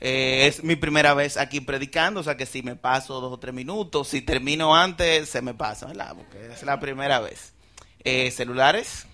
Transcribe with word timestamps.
Eh, 0.00 0.46
es 0.46 0.64
mi 0.64 0.76
primera 0.76 1.12
vez 1.12 1.36
aquí 1.36 1.60
predicando, 1.60 2.20
o 2.20 2.22
sea 2.22 2.36
que 2.36 2.46
si 2.46 2.62
me 2.62 2.74
paso 2.74 3.20
dos 3.20 3.34
o 3.34 3.38
tres 3.38 3.54
minutos, 3.54 4.08
si 4.08 4.22
termino 4.22 4.74
antes, 4.74 5.28
se 5.28 5.42
me 5.42 5.52
pasa, 5.52 5.86
¿verdad? 5.86 6.16
Porque 6.16 6.52
es 6.52 6.62
la 6.62 6.80
primera 6.80 7.20
vez. 7.20 7.52
Eh, 8.02 8.30
celulares, 8.30 9.06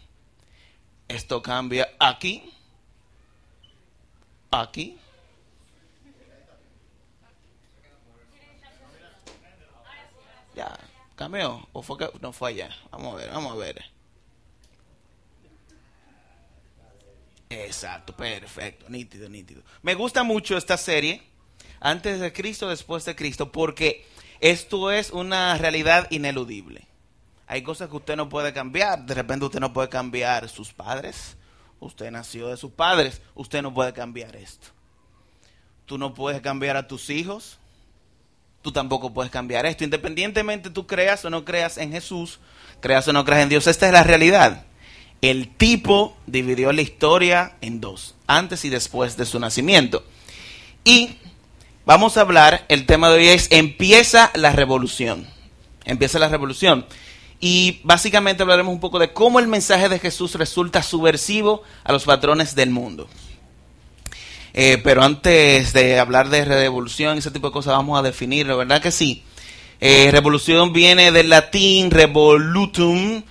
esto 1.09 1.43
cambia 1.43 1.89
aquí, 1.99 2.53
aquí. 4.53 4.97
Ya, 10.55 10.79
cambió, 11.17 11.69
o 11.73 11.83
fue 11.83 11.99
que 11.99 12.09
no 12.21 12.33
fue 12.33 12.51
allá. 12.51 12.71
Vamos 12.93 13.15
a 13.15 13.17
ver, 13.17 13.31
vamos 13.31 13.53
a 13.53 13.57
ver. 13.57 13.96
Exacto, 17.49 18.15
perfecto, 18.17 18.87
nítido, 18.89 19.29
nítido. 19.29 19.63
Me 19.83 19.95
gusta 19.95 20.25
mucho 20.25 20.57
esta 20.57 20.77
serie, 20.77 21.23
antes 21.81 22.21
de 22.21 22.33
Cristo, 22.33 22.69
después 22.69 23.05
de 23.05 23.15
Cristo, 23.15 23.53
porque 23.53 24.07
esto 24.41 24.91
es 24.91 25.11
una 25.11 25.57
realidad 25.57 26.09
ineludible. 26.11 26.87
Hay 27.47 27.63
cosas 27.63 27.89
que 27.89 27.97
usted 27.97 28.17
no 28.17 28.29
puede 28.29 28.53
cambiar. 28.53 29.07
De 29.07 29.15
repente 29.15 29.45
usted 29.45 29.61
no 29.61 29.73
puede 29.73 29.89
cambiar 29.89 30.49
sus 30.49 30.73
padres. 30.73 31.37
Usted 31.79 32.11
nació 32.11 32.49
de 32.49 32.57
sus 32.57 32.73
padres. 32.73 33.23
Usted 33.35 33.63
no 33.63 33.73
puede 33.73 33.93
cambiar 33.93 34.35
esto. 34.35 34.69
Tú 35.85 35.97
no 35.97 36.13
puedes 36.13 36.41
cambiar 36.41 36.77
a 36.77 36.89
tus 36.89 37.09
hijos. 37.09 37.59
Tú 38.63 38.73
tampoco 38.73 39.15
puedes 39.15 39.31
cambiar 39.31 39.65
esto. 39.65 39.85
Independientemente 39.85 40.71
tú 40.71 40.89
creas 40.89 41.25
o 41.25 41.31
no 41.31 41.45
creas 41.45 41.79
en 41.79 41.93
Jesús, 41.93 42.41
creas 42.81 43.07
o 43.07 43.13
no 43.13 43.25
creas 43.25 43.45
en 43.45 43.49
Dios, 43.49 43.69
esta 43.69 43.87
es 43.87 43.93
la 43.93 44.03
realidad. 44.03 44.67
El 45.23 45.49
tipo 45.49 46.17
dividió 46.27 46.73
la 46.73 46.83
historia 46.83 47.57
en 47.61 47.81
dos, 47.81 48.15
antes 48.27 48.65
y 48.65 48.69
después 48.69 49.17
de 49.17 49.27
su 49.27 49.41
nacimiento. 49.41 50.05
Y 50.85 51.17
vamos 51.85 52.17
a 52.17 52.21
hablar, 52.21 52.65
el 52.69 52.87
tema 52.87 53.11
de 53.11 53.19
hoy 53.19 53.29
es 53.29 53.49
empieza 53.51 54.31
la 54.35 54.53
revolución. 54.53 55.27
Empieza 55.85 56.19
la 56.19 56.29
revolución. 56.29 56.87
Y 57.41 57.81
básicamente 57.83 58.43
hablaremos 58.43 58.73
un 58.73 58.81
poco 58.81 58.99
de 58.99 59.13
cómo 59.13 59.39
el 59.39 59.47
mensaje 59.47 59.89
de 59.89 59.99
Jesús 59.99 60.35
resulta 60.35 60.83
subversivo 60.83 61.63
a 61.85 61.93
los 61.93 62.05
patrones 62.05 62.55
del 62.55 62.71
mundo. 62.71 63.09
Eh, 64.55 64.81
pero 64.83 65.03
antes 65.03 65.75
de 65.75 65.99
hablar 65.99 66.31
de 66.31 66.45
revolución 66.45 67.17
y 67.17 67.19
ese 67.19 67.31
tipo 67.31 67.49
de 67.49 67.53
cosas, 67.53 67.75
vamos 67.75 67.99
a 67.99 68.03
definirlo, 68.03 68.57
¿verdad 68.57 68.81
que 68.81 68.91
sí? 68.91 69.23
Eh, 69.81 70.09
revolución 70.11 70.73
viene 70.73 71.13
del 71.13 71.29
latín 71.29 71.91
revolutum, 71.91 73.23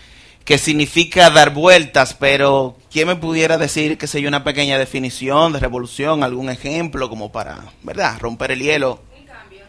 que 0.45 0.59
significa 0.59 1.31
dar 1.31 1.49
vueltas, 1.49 2.13
pero 2.13 2.77
¿quién 2.91 3.07
me 3.07 3.15
pudiera 3.15 3.57
decir 3.57 3.97
que 3.97 4.07
hay 4.13 4.27
una 4.27 4.43
pequeña 4.43 4.77
definición 4.77 5.51
de 5.51 5.59
revolución, 5.59 6.23
algún 6.23 6.51
ejemplo 6.51 7.09
como 7.09 7.31
para, 7.31 7.63
¿verdad?, 7.81 8.19
romper 8.19 8.51
el 8.51 8.59
hielo. 8.59 9.01
Un 9.17 9.25
cambio. 9.25 9.65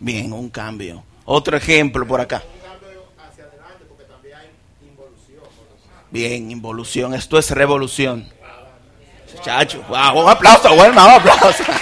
Bien, 0.00 0.32
un 0.32 0.48
cambio. 0.48 1.04
Otro 1.26 1.58
ejemplo 1.58 2.06
por 2.06 2.22
acá. 2.22 2.42
Bien, 6.10 6.50
involución. 6.50 7.12
Esto 7.12 7.36
es 7.38 7.50
revolución. 7.50 8.26
Chacho, 9.44 9.84
wow, 9.88 10.22
un 10.22 10.30
aplauso, 10.30 10.74
bueno, 10.74 10.92
un 10.92 11.10
aplauso. 11.10 11.62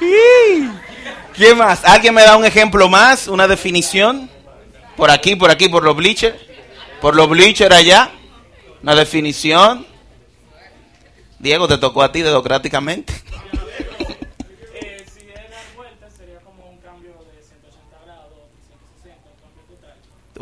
¿Quién 1.36 1.56
más? 1.56 1.84
¿Alguien 1.84 2.14
me 2.14 2.22
da 2.22 2.36
un 2.36 2.44
ejemplo 2.44 2.88
más? 2.88 3.28
¿Una 3.28 3.46
definición? 3.46 4.33
Por 4.96 5.10
aquí, 5.10 5.36
por 5.36 5.50
aquí, 5.50 5.68
por 5.68 5.82
los 5.82 5.96
bleachers. 5.96 6.36
Por 7.00 7.16
los 7.16 7.28
bleachers 7.28 7.74
allá. 7.74 8.10
Una 8.82 8.94
definición. 8.94 9.86
Diego, 11.38 11.68
te 11.68 11.78
tocó 11.78 12.02
a 12.02 12.12
ti 12.12 12.22
democráticamente. 12.22 13.12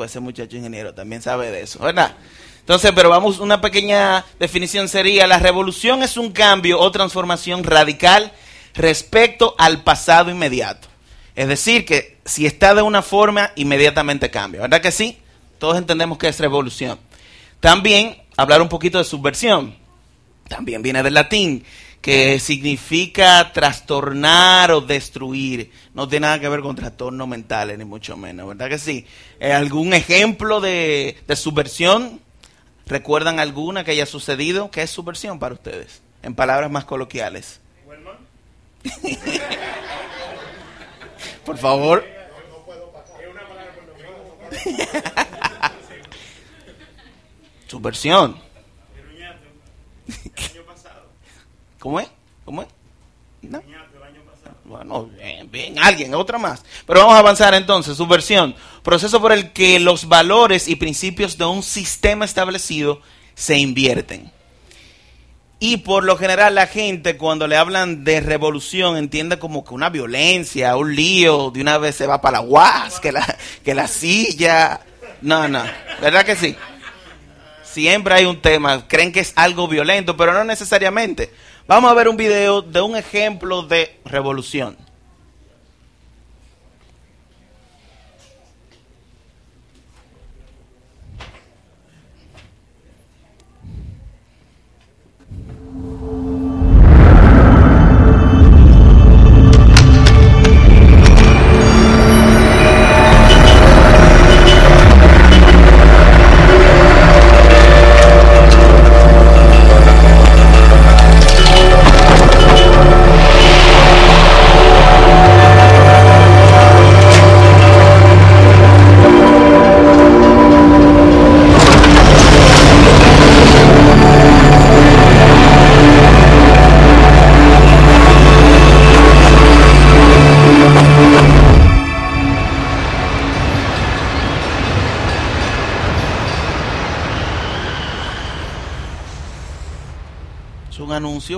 ese 0.05 0.21
muchacho 0.21 0.57
ingeniero 0.57 0.95
también 0.95 1.23
sabe 1.23 1.51
de 1.51 1.63
eso, 1.63 1.79
¿verdad? 1.79 2.17
Entonces, 2.61 2.93
pero 2.95 3.09
vamos, 3.09 3.41
una 3.41 3.61
pequeña 3.61 4.25
definición 4.39 4.89
sería, 4.89 5.27
la 5.27 5.39
revolución 5.39 6.03
es 6.03 6.17
un 6.17 6.33
cambio 6.33 6.79
o 6.79 6.91
transformación 6.91 7.65
radical 7.65 8.33
respecto 8.75 9.55
al 9.59 9.83
pasado 9.83 10.31
inmediato. 10.31 10.89
Es 11.35 11.49
decir, 11.49 11.85
que 11.85 12.19
si 12.25 12.47
está 12.47 12.75
de 12.75 12.83
una 12.83 13.03
forma, 13.03 13.53
inmediatamente 13.57 14.31
cambia, 14.31 14.63
¿verdad 14.63 14.81
que 14.81 14.93
sí? 14.93 15.19
Todos 15.59 15.79
entendemos 15.79 16.19
que 16.19 16.29
es 16.29 16.39
revolución. 16.41 16.99
También, 17.61 18.17
hablar 18.37 18.61
un 18.61 18.69
poquito 18.69 18.99
de 18.99 19.05
subversión. 19.05 19.75
También 20.49 20.83
viene 20.83 21.03
del 21.03 21.15
latín 21.15 21.65
que 22.03 22.41
significa 22.41 23.53
trastornar 23.53 24.73
o 24.73 24.81
destruir. 24.81 25.71
No 25.95 26.09
tiene 26.09 26.27
nada 26.27 26.41
que 26.41 26.49
ver 26.49 26.61
con 26.61 26.75
trastornos 26.75 27.29
mentales, 27.29 27.79
ni 27.79 27.85
mucho 27.85 28.17
menos, 28.17 28.49
¿verdad 28.49 28.69
que 28.69 28.79
sí? 28.79 29.07
Eh, 29.39 29.53
¿Algún 29.53 29.95
ejemplo 29.95 30.61
de, 30.61 31.17
subversión? 31.37 32.21
¿Recuerdan 32.87 33.39
alguna 33.39 33.85
que 33.85 33.93
haya 33.93 34.05
sucedido? 34.05 34.71
¿Qué 34.73 34.83
es 34.83 34.91
subversión 34.91 35.39
para 35.39 35.55
ustedes? 35.55 36.03
En 36.25 36.35
palabras 36.35 36.71
más 36.73 36.85
coloquiales. 36.85 37.61
Por 41.45 41.59
favor. 41.59 42.05
Subversión. 47.69 48.37
¿Cómo 51.79 52.01
es? 52.01 52.09
¿Cómo 52.45 52.63
es? 52.63 52.69
¿No? 53.43 53.63
Bueno, 54.65 55.07
bien, 55.07 55.51
bien, 55.51 55.79
alguien, 55.79 56.15
otra 56.15 56.39
más. 56.39 56.65
Pero 56.87 57.01
vamos 57.01 57.15
a 57.15 57.19
avanzar 57.19 57.55
entonces. 57.55 57.97
Subversión, 57.97 58.55
proceso 58.83 59.21
por 59.21 59.33
el 59.33 59.53
que 59.53 59.81
los 59.81 60.09
valores 60.09 60.69
y 60.69 60.77
principios 60.77 61.37
de 61.37 61.45
un 61.45 61.63
sistema 61.63 62.25
establecido 62.25 63.03
se 63.35 63.59
invierten. 63.59 64.31
Y 65.65 65.77
por 65.77 66.03
lo 66.03 66.17
general 66.17 66.57
la 66.57 66.67
gente 66.67 67.17
cuando 67.17 67.47
le 67.47 67.57
hablan 67.57 68.03
de 68.03 68.21
revolución 68.21 68.97
entiende 68.97 69.39
como 69.39 69.65
que 69.65 69.73
una 69.73 69.91
violencia, 69.91 70.75
un 70.77 70.97
lío, 70.97 71.53
de 71.53 71.61
una 71.61 71.79
vez 71.79 71.95
se 71.95 72.09
va 72.09 72.21
para 72.21 72.39
la 72.41 72.45
guas, 72.45 72.99
que 72.99 73.13
la, 73.13 73.39
que 73.65 73.73
la 73.73 73.87
silla. 73.87 74.81
No, 75.21 75.47
no, 75.47 75.63
¿verdad 76.01 76.27
que 76.27 76.35
sí? 76.35 76.57
Siempre 77.63 78.13
hay 78.13 78.25
un 78.25 78.43
tema, 78.43 78.89
creen 78.89 79.13
que 79.13 79.21
es 79.21 79.33
algo 79.37 79.69
violento, 79.69 80.17
pero 80.17 80.33
no 80.33 80.43
necesariamente. 80.43 81.33
Vamos 81.69 81.93
a 81.93 81.95
ver 81.95 82.09
un 82.09 82.17
video 82.17 82.63
de 82.63 82.81
un 82.81 82.97
ejemplo 82.97 83.63
de 83.63 84.01
revolución. 84.05 84.77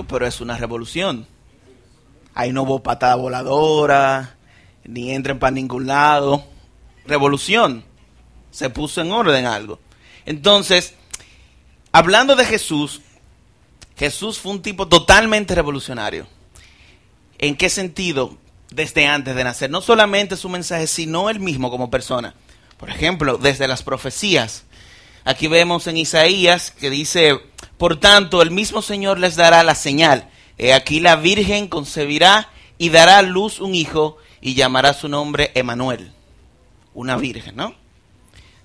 Pero 0.07 0.25
es 0.25 0.41
una 0.41 0.57
revolución. 0.57 1.27
Ahí 2.33 2.51
no 2.51 2.63
hubo 2.63 2.83
patada 2.83 3.15
voladora, 3.15 4.35
ni 4.83 5.11
entren 5.11 5.39
para 5.39 5.51
ningún 5.51 5.87
lado. 5.87 6.43
Revolución. 7.05 7.83
Se 8.51 8.69
puso 8.69 9.01
en 9.01 9.11
orden 9.11 9.45
algo. 9.45 9.79
Entonces, 10.25 10.95
hablando 11.91 12.35
de 12.35 12.45
Jesús, 12.45 13.01
Jesús 13.97 14.39
fue 14.39 14.51
un 14.51 14.61
tipo 14.61 14.87
totalmente 14.87 15.55
revolucionario. 15.55 16.27
¿En 17.37 17.55
qué 17.55 17.69
sentido? 17.69 18.37
Desde 18.71 19.07
antes 19.07 19.35
de 19.35 19.43
nacer. 19.43 19.69
No 19.69 19.81
solamente 19.81 20.35
su 20.35 20.49
mensaje, 20.49 20.87
sino 20.87 21.29
él 21.29 21.39
mismo 21.39 21.69
como 21.69 21.89
persona. 21.89 22.35
Por 22.77 22.89
ejemplo, 22.89 23.37
desde 23.37 23.67
las 23.67 23.83
profecías. 23.83 24.63
Aquí 25.23 25.47
vemos 25.47 25.87
en 25.87 25.97
Isaías 25.97 26.71
que 26.71 26.89
dice, 26.89 27.39
por 27.77 27.99
tanto, 27.99 28.41
el 28.41 28.51
mismo 28.51 28.81
Señor 28.81 29.19
les 29.19 29.35
dará 29.35 29.63
la 29.63 29.75
señal. 29.75 30.29
He 30.57 30.73
aquí 30.73 30.99
la 30.99 31.15
Virgen 31.15 31.67
concebirá 31.67 32.49
y 32.77 32.89
dará 32.89 33.19
a 33.19 33.21
luz 33.21 33.59
un 33.59 33.75
hijo 33.75 34.17
y 34.41 34.53
llamará 34.53 34.93
su 34.93 35.09
nombre 35.09 35.51
Emanuel. 35.55 36.11
Una 36.93 37.17
virgen, 37.17 37.55
¿no? 37.55 37.73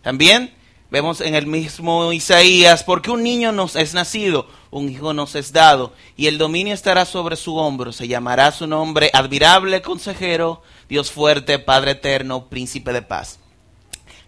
También 0.02 0.54
vemos 0.90 1.20
en 1.20 1.34
el 1.34 1.46
mismo 1.46 2.12
Isaías, 2.12 2.84
porque 2.84 3.10
un 3.10 3.22
niño 3.22 3.52
nos 3.52 3.76
es 3.76 3.94
nacido, 3.94 4.48
un 4.70 4.88
hijo 4.88 5.14
nos 5.14 5.34
es 5.34 5.52
dado, 5.52 5.92
y 6.16 6.26
el 6.26 6.38
dominio 6.38 6.74
estará 6.74 7.04
sobre 7.04 7.36
su 7.36 7.56
hombro, 7.56 7.92
se 7.92 8.08
llamará 8.08 8.52
su 8.52 8.66
nombre 8.66 9.10
admirable 9.12 9.82
consejero, 9.82 10.62
Dios 10.88 11.10
fuerte, 11.10 11.58
Padre 11.58 11.92
eterno, 11.92 12.46
príncipe 12.46 12.92
de 12.92 13.02
paz. 13.02 13.38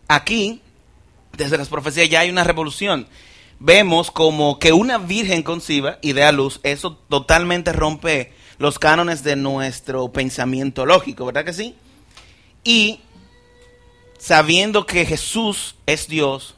Aquí, 0.09 0.61
desde 1.37 1.59
las 1.59 1.69
profecías 1.69 2.09
ya 2.09 2.21
hay 2.21 2.31
una 2.31 2.45
revolución. 2.45 3.09
Vemos 3.65 4.11
como 4.11 4.59
que 4.59 4.73
una 4.73 4.99
virgen 4.99 5.45
conciba 5.45 5.99
y 6.03 6.15
dé 6.15 6.25
a 6.25 6.33
luz, 6.33 6.59
eso 6.65 6.97
totalmente 7.09 7.73
rompe 7.73 8.33
los 8.59 8.81
cánones 8.81 9.23
de 9.23 9.37
nuestro 9.37 10.11
pensamiento 10.11 10.85
lógico, 10.85 11.27
¿verdad 11.27 11.45
que 11.45 11.53
sí? 11.53 11.77
Y 12.65 12.99
sabiendo 14.19 14.85
que 14.85 15.07
Jesús 15.07 15.77
es 15.87 16.09
Dios, 16.09 16.57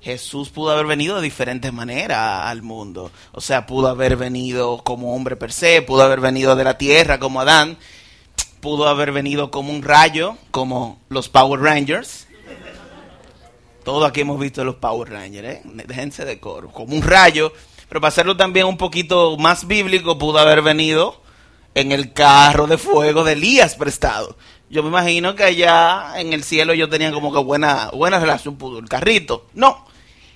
Jesús 0.00 0.48
pudo 0.48 0.72
haber 0.72 0.86
venido 0.86 1.14
de 1.14 1.22
diferentes 1.22 1.72
maneras 1.72 2.46
al 2.46 2.62
mundo. 2.62 3.12
O 3.30 3.40
sea, 3.40 3.64
pudo 3.64 3.86
haber 3.86 4.16
venido 4.16 4.78
como 4.78 5.14
hombre 5.14 5.36
per 5.36 5.52
se, 5.52 5.82
pudo 5.82 6.02
haber 6.02 6.18
venido 6.18 6.56
de 6.56 6.64
la 6.64 6.78
tierra 6.78 7.20
como 7.20 7.42
Adán, 7.42 7.78
pudo 8.58 8.88
haber 8.88 9.12
venido 9.12 9.52
como 9.52 9.72
un 9.72 9.84
rayo, 9.84 10.36
como 10.50 10.98
los 11.10 11.28
Power 11.28 11.60
Rangers. 11.60 12.23
Todos 13.84 14.08
aquí 14.08 14.22
hemos 14.22 14.40
visto 14.40 14.64
los 14.64 14.76
Power 14.76 15.10
Rangers, 15.10 15.48
¿eh? 15.48 15.62
Déjense 15.86 16.24
de 16.24 16.40
coro. 16.40 16.70
Como 16.70 16.96
un 16.96 17.02
rayo, 17.02 17.52
pero 17.88 18.00
para 18.00 18.08
hacerlo 18.08 18.36
también 18.36 18.66
un 18.66 18.78
poquito 18.78 19.36
más 19.36 19.66
bíblico, 19.66 20.18
pudo 20.18 20.38
haber 20.38 20.62
venido 20.62 21.20
en 21.74 21.92
el 21.92 22.12
carro 22.12 22.66
de 22.66 22.78
fuego 22.78 23.24
de 23.24 23.32
Elías 23.32 23.74
prestado. 23.74 24.36
Yo 24.70 24.82
me 24.82 24.88
imagino 24.88 25.34
que 25.34 25.44
allá 25.44 26.14
en 26.16 26.32
el 26.32 26.42
cielo 26.42 26.72
yo 26.74 26.88
tenía 26.88 27.12
como 27.12 27.32
que 27.32 27.38
buena, 27.38 27.90
buena 27.92 28.18
relación, 28.18 28.56
pudo 28.56 28.78
el 28.78 28.88
carrito. 28.88 29.46
No, 29.52 29.86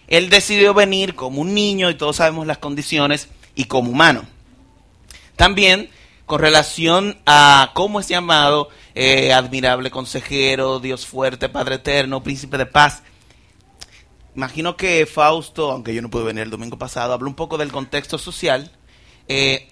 él 0.08 0.30
decidió 0.30 0.74
venir 0.74 1.14
como 1.14 1.40
un 1.40 1.54
niño 1.54 1.90
y 1.90 1.94
todos 1.94 2.16
sabemos 2.16 2.46
las 2.46 2.58
condiciones 2.58 3.28
y 3.54 3.64
como 3.64 3.90
humano. 3.90 4.24
También 5.36 5.90
con 6.26 6.40
relación 6.40 7.18
a 7.24 7.70
cómo 7.72 8.00
es 8.00 8.08
llamado 8.08 8.68
eh, 8.94 9.32
admirable 9.32 9.90
consejero, 9.90 10.80
Dios 10.80 11.06
fuerte, 11.06 11.48
Padre 11.48 11.76
eterno, 11.76 12.22
príncipe 12.22 12.58
de 12.58 12.66
paz. 12.66 13.02
Imagino 14.38 14.76
que 14.76 15.05
Fausto, 15.05 15.73
aunque 15.73 15.93
yo 15.93 16.00
no 16.00 16.11
pude 16.11 16.23
venir 16.23 16.44
el 16.44 16.50
domingo 16.50 16.79
pasado, 16.79 17.12
habló 17.12 17.29
un 17.29 17.35
poco 17.35 17.58
del 17.58 17.73
contexto 17.73 18.19
social. 18.19 18.70
Eh, 19.26 19.67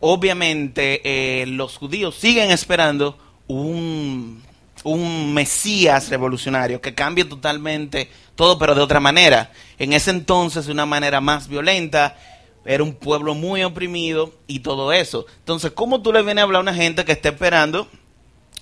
obviamente 0.00 1.00
eh, 1.04 1.46
los 1.46 1.76
judíos 1.76 2.16
siguen 2.16 2.50
esperando 2.50 3.16
un, 3.46 4.42
un 4.82 5.32
Mesías 5.32 6.08
revolucionario 6.08 6.80
que 6.80 6.92
cambie 6.92 7.24
totalmente 7.24 8.10
todo, 8.34 8.58
pero 8.58 8.74
de 8.74 8.80
otra 8.80 8.98
manera. 8.98 9.52
En 9.78 9.92
ese 9.92 10.10
entonces, 10.10 10.66
de 10.66 10.72
una 10.72 10.86
manera 10.86 11.20
más 11.20 11.46
violenta, 11.46 12.18
era 12.64 12.82
un 12.82 12.94
pueblo 12.94 13.36
muy 13.36 13.62
oprimido 13.62 14.34
y 14.48 14.58
todo 14.58 14.92
eso. 14.92 15.24
Entonces, 15.38 15.70
¿cómo 15.70 16.02
tú 16.02 16.12
le 16.12 16.22
vienes 16.22 16.42
a 16.42 16.46
hablar 16.46 16.58
a 16.58 16.62
una 16.62 16.74
gente 16.74 17.04
que 17.04 17.12
está 17.12 17.28
esperando 17.28 17.86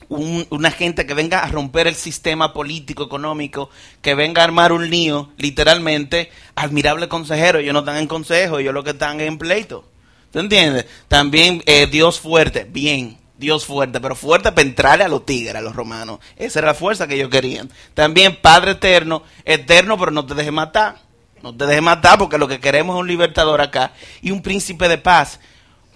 una 0.08 0.70
gente 0.70 1.06
que 1.06 1.14
venga 1.14 1.40
a 1.40 1.49
romper 1.49 1.87
el 1.87 1.94
sistema 1.94 2.52
político, 2.52 3.05
económico, 3.05 3.70
que 4.00 4.14
venga 4.14 4.43
a 4.43 4.44
armar 4.44 4.72
un 4.72 4.88
lío, 4.88 5.31
literalmente, 5.37 6.31
admirable 6.55 7.08
consejero, 7.08 7.58
ellos 7.58 7.75
no 7.75 7.81
están 7.81 7.96
en 7.96 8.06
consejo, 8.06 8.58
ellos 8.58 8.75
lo 8.75 8.84
que 8.84 8.90
están 8.90 9.20
en 9.20 9.38
pleito. 9.38 9.84
¿Tú 10.32 10.38
entiendes? 10.38 10.87
También 11.08 11.62
eh, 11.66 11.87
Dios 11.87 12.20
fuerte, 12.20 12.66
bien, 12.69 13.19
Dios 13.37 13.64
fuerte, 13.64 14.00
pero 14.00 14.14
fuerte 14.14 14.52
para 14.52 14.66
entrarle 14.66 15.05
a 15.05 15.08
los 15.08 15.25
tigres, 15.25 15.55
a 15.55 15.60
los 15.60 15.75
romanos. 15.75 16.19
Esa 16.37 16.58
era 16.58 16.69
la 16.69 16.75
fuerza 16.75 17.06
que 17.06 17.14
ellos 17.14 17.31
querían. 17.31 17.70
También 17.94 18.38
Padre 18.40 18.72
eterno, 18.72 19.22
eterno, 19.44 19.96
pero 19.96 20.11
no 20.11 20.26
te 20.26 20.34
dejes 20.34 20.52
matar. 20.52 20.96
No 21.43 21.54
te 21.54 21.66
dejes 21.66 21.82
matar 21.82 22.19
porque 22.19 22.37
lo 22.37 22.49
que 22.49 22.58
queremos 22.58 22.96
es 22.96 23.00
un 23.00 23.06
libertador 23.06 23.61
acá 23.61 23.93
y 24.20 24.32
un 24.32 24.43
príncipe 24.43 24.88
de 24.88 24.99
paz. 24.99 25.38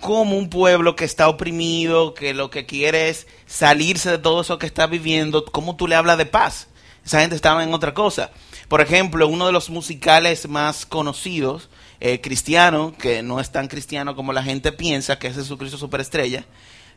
Como 0.02 0.36
un 0.36 0.50
pueblo 0.50 0.96
que 0.96 1.04
está 1.04 1.28
oprimido, 1.28 2.12
que 2.12 2.34
lo 2.34 2.50
que 2.50 2.66
quiere 2.66 3.08
es 3.08 3.28
salirse 3.46 4.10
de 4.10 4.18
todo 4.18 4.40
eso 4.40 4.58
que 4.58 4.66
está 4.66 4.88
viviendo, 4.88 5.44
¿cómo 5.44 5.76
tú 5.76 5.86
le 5.86 5.94
hablas 5.94 6.18
de 6.18 6.26
paz? 6.26 6.66
Esa 7.06 7.20
gente 7.20 7.36
estaba 7.36 7.62
en 7.62 7.72
otra 7.72 7.94
cosa. 7.94 8.32
Por 8.66 8.80
ejemplo, 8.80 9.28
uno 9.28 9.46
de 9.46 9.52
los 9.52 9.70
musicales 9.70 10.48
más 10.48 10.86
conocidos, 10.86 11.70
eh, 12.00 12.20
cristiano, 12.20 12.92
que 12.98 13.22
no 13.22 13.38
es 13.38 13.52
tan 13.52 13.68
cristiano 13.68 14.16
como 14.16 14.32
la 14.32 14.42
gente 14.42 14.72
piensa, 14.72 15.20
que 15.20 15.28
es 15.28 15.36
Jesucristo 15.36 15.78
Superestrella, 15.78 16.46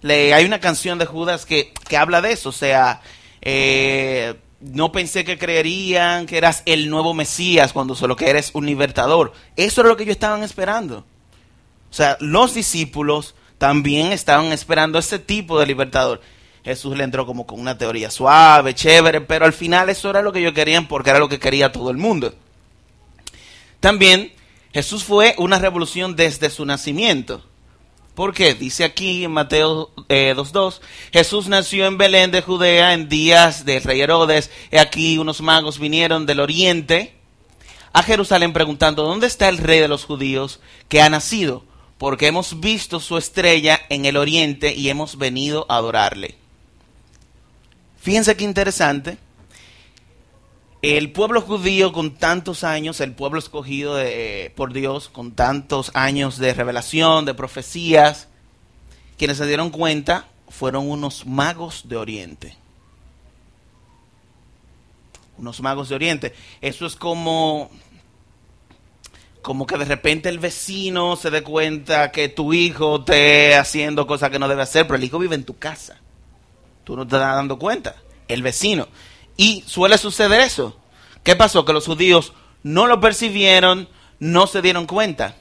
le, 0.02 0.34
hay 0.34 0.44
una 0.44 0.60
canción 0.60 0.98
de 0.98 1.06
Judas 1.06 1.46
que, 1.46 1.74
que 1.88 1.98
habla 1.98 2.22
de 2.22 2.32
eso, 2.32 2.50
o 2.50 2.54
sea, 2.54 3.02
eh, 3.44 4.34
no 4.62 4.92
pensé 4.92 5.24
que 5.24 5.38
creerían 5.38 6.26
que 6.26 6.40
eras 6.40 6.64
el 6.66 6.90
nuevo 6.90 7.14
Mesías 7.14 7.72
cuando 7.72 7.94
solo 7.94 8.16
que 8.16 8.32
eres 8.32 8.50
un 8.56 8.66
libertador. 8.66 9.34
Eso 9.56 9.82
era 9.82 9.90
lo 9.90 9.96
que 9.96 10.04
ellos 10.04 10.16
estaban 10.16 10.42
esperando. 10.42 11.06
O 11.90 11.94
sea, 11.94 12.18
los 12.20 12.54
discípulos 12.54 13.36
también 13.58 14.12
estaban 14.12 14.52
esperando 14.52 15.00
ese 15.00 15.20
tipo 15.20 15.60
de 15.60 15.66
libertador. 15.66 16.22
Jesús 16.64 16.98
le 16.98 17.04
entró 17.04 17.26
como 17.26 17.46
con 17.46 17.60
una 17.60 17.78
teoría 17.78 18.10
suave, 18.10 18.74
chévere, 18.74 19.22
pero 19.22 19.46
al 19.46 19.54
final 19.54 19.90
eso 19.90 20.10
era 20.10 20.22
lo 20.22 20.34
que 20.34 20.40
ellos 20.40 20.54
querían 20.54 20.88
porque 20.88 21.12
era 21.12 21.20
lo 21.20 21.30
que 21.30 21.40
quería 21.40 21.72
todo 21.72 21.92
el 21.92 21.98
mundo. 21.98 22.34
También 23.80 24.34
Jesús 24.74 25.04
fue 25.04 25.36
una 25.38 25.60
revolución 25.60 26.16
desde 26.16 26.50
su 26.50 26.66
nacimiento. 26.66 27.44
¿Por 28.16 28.34
qué? 28.34 28.56
Dice 28.56 28.84
aquí 28.84 29.26
en 29.26 29.32
Mateo 29.32 29.92
2.2, 30.08 30.80
eh, 30.80 30.86
Jesús 31.12 31.48
nació 31.48 31.86
en 31.86 31.98
Belén 31.98 32.32
de 32.32 32.42
Judea 32.42 32.94
en 32.94 33.10
días 33.10 33.66
del 33.66 33.84
rey 33.84 34.02
Herodes. 34.02 34.50
Y 34.72 34.78
aquí 34.78 35.18
unos 35.18 35.42
magos 35.42 35.80
vinieron 35.80 36.26
del 36.26 36.40
oriente 36.40 37.14
a 37.94 38.04
Jerusalén 38.04 38.54
preguntando, 38.54 39.04
¿dónde 39.04 39.28
está 39.28 39.50
el 39.50 39.58
rey 39.58 39.80
de 39.80 39.88
los 39.88 40.06
judíos 40.06 40.62
que 40.90 41.02
ha 41.02 41.10
nacido? 41.10 41.64
Porque 41.98 42.28
hemos 42.28 42.60
visto 42.60 43.00
su 43.00 43.18
estrella 43.18 43.80
en 43.90 44.06
el 44.06 44.18
oriente 44.18 44.74
y 44.74 44.90
hemos 44.90 45.18
venido 45.18 45.66
a 45.70 45.78
adorarle. 45.78 46.36
Fíjense 48.02 48.36
qué 48.36 48.44
interesante. 48.44 49.18
El 50.82 51.12
pueblo 51.12 51.42
judío 51.42 51.92
con 51.94 52.14
tantos 52.16 52.64
años, 52.64 53.02
el 53.02 53.14
pueblo 53.14 53.40
escogido 53.40 53.98
por 54.56 54.72
Dios, 54.74 55.10
con 55.10 55.32
tantos 55.32 55.90
años 55.96 56.38
de 56.38 56.54
revelación, 56.54 57.26
de 57.26 57.34
profecías, 57.34 58.28
quienes 59.18 59.38
se 59.38 59.48
dieron 59.48 59.72
cuenta 59.72 60.28
fueron 60.48 60.90
unos 60.90 61.26
magos 61.26 61.90
de 61.90 61.98
Oriente. 61.98 62.56
Unos 65.38 65.62
magos 65.62 65.90
de 65.90 65.96
Oriente. 65.96 66.36
Eso 66.62 66.86
es 66.86 66.96
como, 66.96 67.72
como 69.46 69.68
que 69.68 69.78
de 69.78 69.86
repente 69.86 70.28
el 70.28 70.40
vecino 70.40 71.16
se 71.16 71.30
dé 71.30 71.44
cuenta 71.44 72.12
que 72.12 72.30
tu 72.30 72.52
hijo 72.52 72.96
esté 73.02 73.56
haciendo 73.56 74.08
cosas 74.08 74.32
que 74.32 74.40
no 74.40 74.48
debe 74.48 74.64
hacer, 74.64 74.88
pero 74.88 74.98
el 74.98 75.04
hijo 75.04 75.20
vive 75.20 75.36
en 75.36 75.44
tu 75.44 75.56
casa. 75.56 75.98
Tú 76.84 76.96
no 76.98 77.06
te 77.06 77.16
estás 77.16 77.36
dando 77.36 77.60
cuenta. 77.60 77.96
El 78.28 78.42
vecino. 78.42 78.88
Y 79.38 79.64
suele 79.68 80.00
suceder 80.00 80.42
eso. 80.42 80.76
¿Qué 81.22 81.36
pasó? 81.36 81.64
Que 81.64 81.74
los 81.74 81.86
judíos 81.86 82.34
no 82.64 82.88
lo 82.88 83.00
percibieron, 83.00 83.88
no 84.18 84.48
se 84.48 84.64
dieron 84.64 84.88
cuenta. 84.88 85.36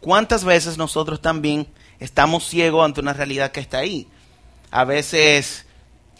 ¿Cuántas 0.00 0.42
veces 0.42 0.76
nosotros 0.76 1.22
también 1.22 1.68
estamos 2.00 2.48
ciegos 2.48 2.84
ante 2.84 3.00
una 3.00 3.12
realidad 3.12 3.52
que 3.52 3.60
está 3.60 3.78
ahí? 3.78 4.08
A 4.72 4.82
veces 4.82 5.66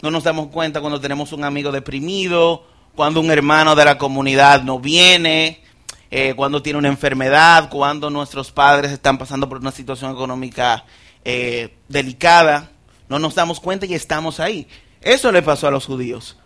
no 0.01 0.11
nos 0.11 0.23
damos 0.23 0.47
cuenta 0.47 0.79
cuando 0.79 1.01
tenemos 1.01 1.33
un 1.33 1.43
amigo 1.43 1.73
deprimido, 1.73 2.65
cuando 2.95 3.19
un 3.19 3.31
hermano 3.31 3.75
de 3.75 3.83
la 3.83 3.97
comunidad 3.97 4.63
no 4.63 4.79
viene, 4.79 5.66
eh, 6.09 6.33
cuando 6.35 6.61
tiene 6.61 6.79
una 6.79 6.87
enfermedad, 6.87 7.69
cuando 7.69 8.09
nuestros 8.09 8.51
padres 8.51 8.91
están 8.91 9.17
pasando 9.17 9.49
por 9.49 9.59
una 9.59 9.71
situación 9.71 10.11
económica 10.11 10.85
eh, 11.25 11.75
delicada. 11.89 12.71
No 13.09 13.19
nos 13.19 13.35
damos 13.35 13.59
cuenta 13.59 13.85
y 13.85 13.93
estamos 13.93 14.39
ahí. 14.39 14.67
Eso 15.01 15.31
le 15.31 15.41
pasó 15.41 15.67
a 15.67 15.71
los 15.71 15.85
judíos. 15.85 16.37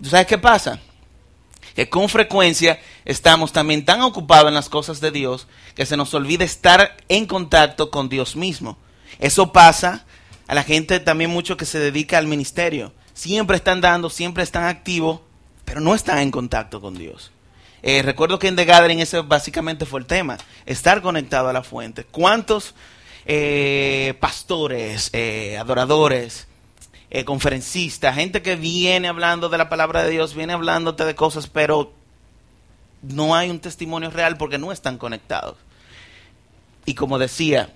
¿Tú 0.00 0.08
sabes 0.08 0.26
qué 0.26 0.38
pasa? 0.38 0.80
Que 1.74 1.88
con 1.88 2.08
frecuencia 2.08 2.80
estamos 3.04 3.52
también 3.52 3.84
tan 3.84 4.00
ocupados 4.02 4.48
en 4.48 4.54
las 4.54 4.68
cosas 4.68 5.00
de 5.00 5.10
Dios 5.10 5.46
que 5.74 5.86
se 5.86 5.96
nos 5.96 6.14
olvida 6.14 6.44
estar 6.44 6.96
en 7.08 7.26
contacto 7.26 7.90
con 7.90 8.08
Dios 8.08 8.36
mismo. 8.36 8.78
Eso 9.18 9.52
pasa 9.52 10.06
a 10.46 10.54
la 10.54 10.62
gente 10.62 11.00
también 11.00 11.30
mucho 11.30 11.56
que 11.56 11.66
se 11.66 11.78
dedica 11.78 12.18
al 12.18 12.26
ministerio. 12.26 12.92
Siempre 13.14 13.56
están 13.56 13.80
dando, 13.80 14.10
siempre 14.10 14.42
están 14.42 14.64
activos, 14.64 15.20
pero 15.64 15.80
no 15.80 15.94
están 15.94 16.18
en 16.18 16.30
contacto 16.30 16.80
con 16.80 16.94
Dios. 16.94 17.30
Eh, 17.82 18.02
recuerdo 18.02 18.38
que 18.38 18.48
en 18.48 18.56
The 18.56 18.64
Gathering 18.64 19.00
ese 19.00 19.20
básicamente 19.20 19.86
fue 19.86 20.00
el 20.00 20.06
tema, 20.06 20.36
estar 20.66 21.00
conectado 21.02 21.48
a 21.48 21.52
la 21.52 21.62
fuente. 21.62 22.04
¿Cuántos 22.04 22.74
eh, 23.26 24.14
pastores, 24.20 25.10
eh, 25.12 25.56
adoradores, 25.58 26.46
conferencistas, 27.24 28.14
gente 28.14 28.40
que 28.40 28.54
viene 28.54 29.08
hablando 29.08 29.48
de 29.48 29.58
la 29.58 29.68
palabra 29.68 30.04
de 30.04 30.10
Dios, 30.10 30.34
viene 30.36 30.52
hablándote 30.52 31.04
de 31.04 31.16
cosas, 31.16 31.48
pero 31.48 31.92
no 33.02 33.34
hay 33.34 33.50
un 33.50 33.58
testimonio 33.58 34.10
real 34.10 34.36
porque 34.36 34.58
no 34.58 34.70
están 34.70 34.96
conectados. 34.96 35.56
Y 36.84 36.94
como 36.94 37.18
decía, 37.18 37.72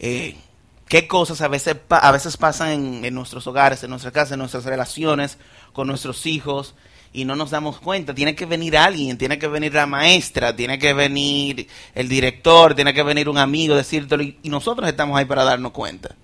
qué 0.00 1.06
cosas 1.06 1.42
a 1.42 1.48
veces, 1.48 1.76
a 1.88 2.10
veces 2.10 2.36
pasan 2.36 2.70
en, 2.70 3.04
en 3.04 3.14
nuestros 3.14 3.46
hogares, 3.46 3.84
en 3.84 3.90
nuestras 3.90 4.12
casas, 4.12 4.32
en 4.32 4.40
nuestras 4.40 4.64
relaciones 4.64 5.38
con 5.72 5.86
nuestros 5.86 6.26
hijos 6.26 6.74
y 7.12 7.24
no 7.24 7.36
nos 7.36 7.50
damos 7.50 7.78
cuenta. 7.78 8.14
Tiene 8.14 8.34
que 8.34 8.46
venir 8.46 8.76
alguien, 8.76 9.18
tiene 9.18 9.38
que 9.38 9.48
venir 9.48 9.74
la 9.74 9.86
maestra, 9.86 10.54
tiene 10.54 10.78
que 10.78 10.92
venir 10.92 11.68
el 11.94 12.08
director, 12.08 12.74
tiene 12.74 12.94
que 12.94 13.02
venir 13.02 13.28
un 13.28 13.38
amigo, 13.38 13.74
decírtelo 13.74 14.22
y, 14.22 14.38
y 14.42 14.48
nosotros 14.48 14.88
estamos 14.88 15.18
ahí 15.18 15.24
para 15.24 15.44
darnos 15.44 15.72
cuenta. 15.72 16.14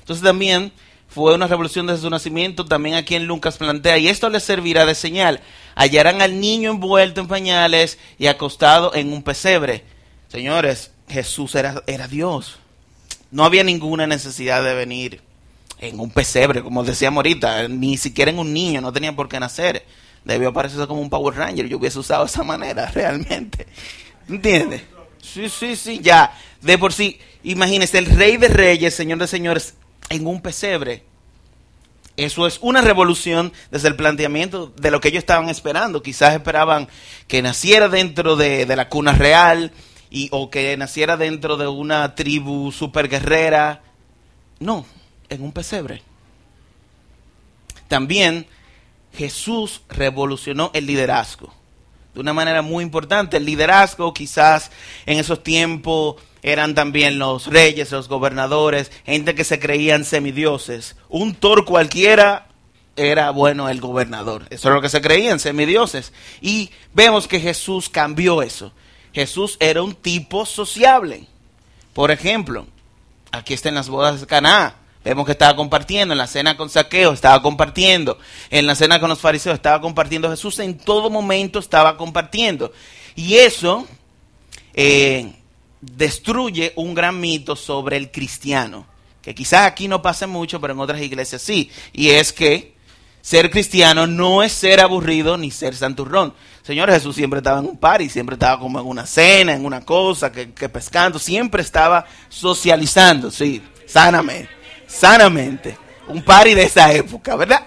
Entonces 0.00 0.24
también 0.24 0.72
fue 1.08 1.34
una 1.34 1.46
revolución 1.46 1.86
desde 1.86 2.02
su 2.02 2.10
nacimiento, 2.10 2.64
también 2.64 2.94
aquí 2.94 3.14
en 3.14 3.26
Lucas 3.26 3.56
plantea, 3.56 3.98
y 3.98 4.08
esto 4.08 4.28
les 4.28 4.44
servirá 4.44 4.84
de 4.86 4.94
señal. 4.94 5.40
Hallarán 5.74 6.22
al 6.22 6.40
niño 6.40 6.70
envuelto 6.70 7.20
en 7.20 7.28
pañales 7.28 7.98
y 8.18 8.26
acostado 8.26 8.94
en 8.94 9.12
un 9.12 9.22
pesebre. 9.22 9.84
Señores, 10.28 10.92
Jesús 11.08 11.54
era, 11.54 11.82
era 11.86 12.08
Dios. 12.08 12.58
No 13.30 13.44
había 13.44 13.64
ninguna 13.64 14.06
necesidad 14.06 14.62
de 14.62 14.74
venir 14.74 15.27
en 15.80 16.00
un 16.00 16.10
pesebre, 16.10 16.62
como 16.62 16.82
decíamos 16.84 17.18
ahorita, 17.18 17.68
ni 17.68 17.96
siquiera 17.96 18.30
en 18.30 18.38
un 18.38 18.52
niño, 18.52 18.80
no 18.80 18.92
tenía 18.92 19.14
por 19.14 19.28
qué 19.28 19.38
nacer. 19.38 19.84
Debió 20.24 20.52
parecerse 20.52 20.86
como 20.86 21.00
un 21.00 21.10
Power 21.10 21.36
Ranger, 21.36 21.68
yo 21.68 21.78
hubiese 21.78 21.98
usado 21.98 22.24
esa 22.24 22.42
manera, 22.44 22.90
realmente. 22.90 23.66
¿Entiendes? 24.28 24.82
Sí, 25.22 25.48
sí, 25.48 25.76
sí, 25.76 26.00
ya. 26.02 26.32
De 26.60 26.78
por 26.78 26.92
sí, 26.92 27.18
imagínese, 27.42 27.98
el 27.98 28.06
rey 28.06 28.36
de 28.36 28.48
reyes, 28.48 28.94
señor 28.94 29.18
de 29.18 29.26
señores, 29.26 29.74
en 30.10 30.26
un 30.26 30.40
pesebre. 30.40 31.04
Eso 32.16 32.48
es 32.48 32.58
una 32.62 32.80
revolución 32.80 33.52
desde 33.70 33.86
el 33.86 33.94
planteamiento 33.94 34.72
de 34.76 34.90
lo 34.90 35.00
que 35.00 35.08
ellos 35.08 35.20
estaban 35.20 35.48
esperando. 35.48 36.02
Quizás 36.02 36.34
esperaban 36.34 36.88
que 37.28 37.42
naciera 37.42 37.88
dentro 37.88 38.34
de, 38.34 38.66
la 38.66 38.88
cuna 38.88 39.12
real 39.12 39.70
y, 40.10 40.28
o 40.32 40.50
que 40.50 40.76
naciera 40.76 41.16
dentro 41.16 41.56
de 41.56 41.68
una 41.68 42.16
tribu 42.16 42.72
super 42.72 43.08
guerrera. 43.08 43.82
No, 44.58 44.84
en 45.28 45.42
un 45.42 45.52
pesebre. 45.52 46.02
También 47.88 48.46
Jesús 49.12 49.82
revolucionó 49.88 50.70
el 50.74 50.86
liderazgo 50.86 51.52
de 52.18 52.20
una 52.22 52.32
manera 52.32 52.62
muy 52.62 52.82
importante. 52.82 53.36
El 53.36 53.44
liderazgo 53.44 54.12
quizás 54.12 54.72
en 55.06 55.18
esos 55.18 55.42
tiempos 55.42 56.16
eran 56.42 56.74
también 56.74 57.18
los 57.18 57.46
reyes, 57.46 57.92
los 57.92 58.08
gobernadores, 58.08 58.90
gente 59.06 59.34
que 59.34 59.44
se 59.44 59.60
creían 59.60 60.04
semidioses. 60.04 60.96
Un 61.08 61.34
Thor 61.34 61.64
cualquiera 61.64 62.48
era, 62.96 63.30
bueno, 63.30 63.68
el 63.68 63.80
gobernador. 63.80 64.46
Eso 64.50 64.68
es 64.68 64.74
lo 64.74 64.82
que 64.82 64.88
se 64.88 65.00
creían, 65.00 65.38
semidioses. 65.38 66.12
Y 66.40 66.70
vemos 66.92 67.28
que 67.28 67.38
Jesús 67.38 67.88
cambió 67.88 68.42
eso. 68.42 68.72
Jesús 69.12 69.56
era 69.60 69.82
un 69.82 69.94
tipo 69.94 70.44
sociable. 70.44 71.26
Por 71.92 72.10
ejemplo, 72.10 72.66
aquí 73.30 73.54
está 73.54 73.68
en 73.68 73.76
las 73.76 73.88
bodas 73.88 74.20
de 74.20 74.26
Caná. 74.26 74.74
Vemos 75.04 75.24
que 75.24 75.32
estaba 75.32 75.54
compartiendo, 75.54 76.12
en 76.12 76.18
la 76.18 76.26
cena 76.26 76.56
con 76.56 76.68
Saqueo 76.68 77.12
estaba 77.12 77.40
compartiendo, 77.40 78.18
en 78.50 78.66
la 78.66 78.74
cena 78.74 78.98
con 79.00 79.08
los 79.08 79.20
fariseos 79.20 79.54
estaba 79.54 79.80
compartiendo. 79.80 80.28
Jesús 80.28 80.58
en 80.58 80.76
todo 80.76 81.08
momento 81.08 81.58
estaba 81.58 81.96
compartiendo. 81.96 82.72
Y 83.14 83.36
eso 83.36 83.86
eh, 84.74 85.32
destruye 85.80 86.72
un 86.76 86.94
gran 86.94 87.18
mito 87.18 87.56
sobre 87.56 87.96
el 87.96 88.10
cristiano, 88.10 88.86
que 89.22 89.34
quizás 89.34 89.66
aquí 89.66 89.88
no 89.88 90.02
pase 90.02 90.26
mucho, 90.26 90.60
pero 90.60 90.72
en 90.72 90.80
otras 90.80 91.00
iglesias 91.00 91.42
sí. 91.42 91.70
Y 91.92 92.10
es 92.10 92.32
que 92.32 92.74
ser 93.20 93.50
cristiano 93.50 94.06
no 94.06 94.42
es 94.42 94.52
ser 94.52 94.80
aburrido 94.80 95.36
ni 95.36 95.50
ser 95.50 95.74
santurrón. 95.74 96.34
Señor 96.62 96.90
Jesús 96.90 97.16
siempre 97.16 97.38
estaba 97.38 97.60
en 97.60 97.66
un 97.66 97.76
par 97.76 98.02
y 98.02 98.08
siempre 98.08 98.34
estaba 98.34 98.58
como 98.58 98.78
en 98.80 98.86
una 98.86 99.06
cena, 99.06 99.54
en 99.54 99.64
una 99.64 99.84
cosa, 99.84 100.30
que, 100.30 100.52
que 100.52 100.68
pescando, 100.68 101.18
siempre 101.18 101.62
estaba 101.62 102.04
socializando, 102.28 103.30
sí, 103.30 103.62
sanamente, 103.86 104.57
sanamente. 104.88 105.78
Un 106.08 106.22
party 106.22 106.54
de 106.54 106.64
esa 106.64 106.92
época, 106.92 107.36
¿verdad? 107.36 107.62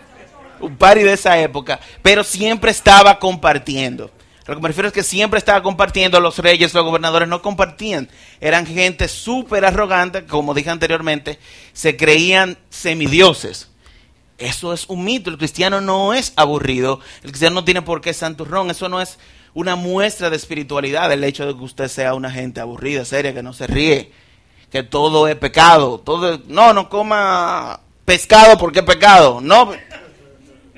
Un 0.60 0.76
party 0.76 1.04
de 1.04 1.14
esa 1.14 1.40
época, 1.40 1.80
pero 2.02 2.24
siempre 2.24 2.72
estaba 2.72 3.18
compartiendo. 3.20 4.12
Lo 4.48 4.56
que 4.56 4.62
me 4.62 4.68
refiero 4.68 4.88
es 4.88 4.94
que 4.94 5.04
siempre 5.04 5.38
estaba 5.38 5.64
compartiendo, 5.64 6.20
los 6.20 6.40
reyes, 6.40 6.74
los 6.74 6.84
gobernadores 6.84 7.30
no 7.30 7.42
compartían. 7.42 8.10
Eran 8.42 8.66
gente 8.66 9.08
súper 9.08 9.64
arrogante, 9.64 10.26
como 10.26 10.54
dije 10.54 10.70
anteriormente, 10.70 11.40
se 11.74 11.96
creían 11.96 12.58
semidioses. 12.70 13.70
Eso 14.40 14.74
es 14.74 14.86
un 14.90 15.06
mito. 15.06 15.30
El 15.30 15.38
cristiano 15.38 15.80
no 15.82 16.14
es 16.16 16.34
aburrido. 16.36 17.00
El 17.24 17.30
cristiano 17.30 17.56
no 17.56 17.64
tiene 17.64 17.84
por 17.84 18.02
qué 18.02 18.12
santurrón. 18.14 18.72
Eso 18.72 18.90
no 18.90 19.00
es 19.00 19.20
una 19.54 19.76
muestra 19.76 20.32
de 20.32 20.36
espiritualidad. 20.36 21.12
El 21.12 21.24
hecho 21.24 21.46
de 21.46 21.56
que 21.56 21.64
usted 21.64 21.88
sea 21.88 22.16
una 22.16 22.32
gente 22.32 22.60
aburrida, 22.60 23.06
seria, 23.06 23.36
que 23.36 23.44
no 23.44 23.54
se 23.54 23.68
ríe, 23.68 24.12
que 24.72 24.84
todo 24.84 25.28
es 25.28 25.36
pecado. 25.36 26.00
Todo 26.00 26.40
no, 26.48 26.74
no 26.74 26.90
coma 26.90 27.82
pescado 28.06 28.58
porque 28.58 28.80
es 28.80 28.86
pecado. 28.86 29.42
No, 29.42 29.74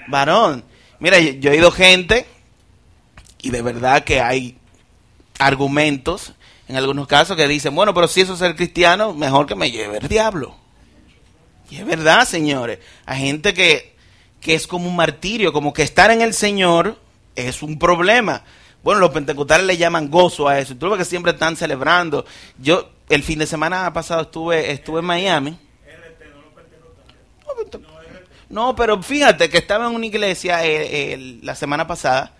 varón. 0.08 0.64
Mira, 1.00 1.20
yo, 1.20 1.52
he 1.52 1.56
oído 1.56 1.72
gente 1.72 2.26
y 3.42 3.52
de 3.52 3.62
verdad 3.62 4.04
que 4.04 4.20
hay 4.20 4.58
argumentos 5.38 6.34
en 6.68 6.78
algunos 6.78 7.08
casos 7.08 7.36
que 7.38 7.48
dicen, 7.48 7.76
bueno, 7.76 7.94
pero 7.94 8.08
si 8.08 8.22
eso 8.22 8.34
es 8.34 8.40
ser 8.40 8.56
cristiano, 8.56 9.14
mejor 9.14 9.46
que 9.46 9.56
me 9.56 9.70
lleve 9.70 9.98
el 9.98 10.08
diablo. 10.08 10.56
Y 11.70 11.78
es 11.78 11.86
verdad, 11.86 12.26
señores. 12.26 12.80
Hay 13.06 13.20
gente 13.20 13.54
que, 13.54 13.96
que 14.40 14.56
es 14.56 14.66
como 14.66 14.88
un 14.88 14.96
martirio, 14.96 15.54
como 15.54 15.74
que 15.74 15.84
estar 15.84 16.10
en 16.10 16.22
el 16.22 16.34
Señor 16.34 16.98
es 17.36 17.62
un 17.62 17.78
problema. 17.78 18.44
Bueno, 18.84 19.00
los 19.02 19.12
pentecostales 19.12 19.66
le 19.66 19.78
llaman 19.78 20.10
gozo 20.10 20.48
a 20.48 20.60
eso. 20.60 20.76
Tú 20.76 20.90
ves 20.90 21.00
que 21.00 21.06
siempre 21.06 21.32
están 21.32 21.56
celebrando. 21.56 22.26
Yo 22.58 22.93
el 23.10 23.24
fin 23.24 23.40
de 23.40 23.48
semana 23.48 23.92
pasado 23.94 24.22
estuve, 24.22 24.72
estuve 24.72 25.00
en 25.00 25.06
Miami. 25.06 25.60
No, 28.50 28.76
pero 28.76 29.02
fíjate 29.02 29.50
que 29.50 29.58
estaba 29.58 29.88
en 29.88 29.96
una 29.96 30.06
iglesia 30.06 30.64
eh, 30.64 31.40
la 31.42 31.56
semana 31.56 31.88
pasada 31.88 32.34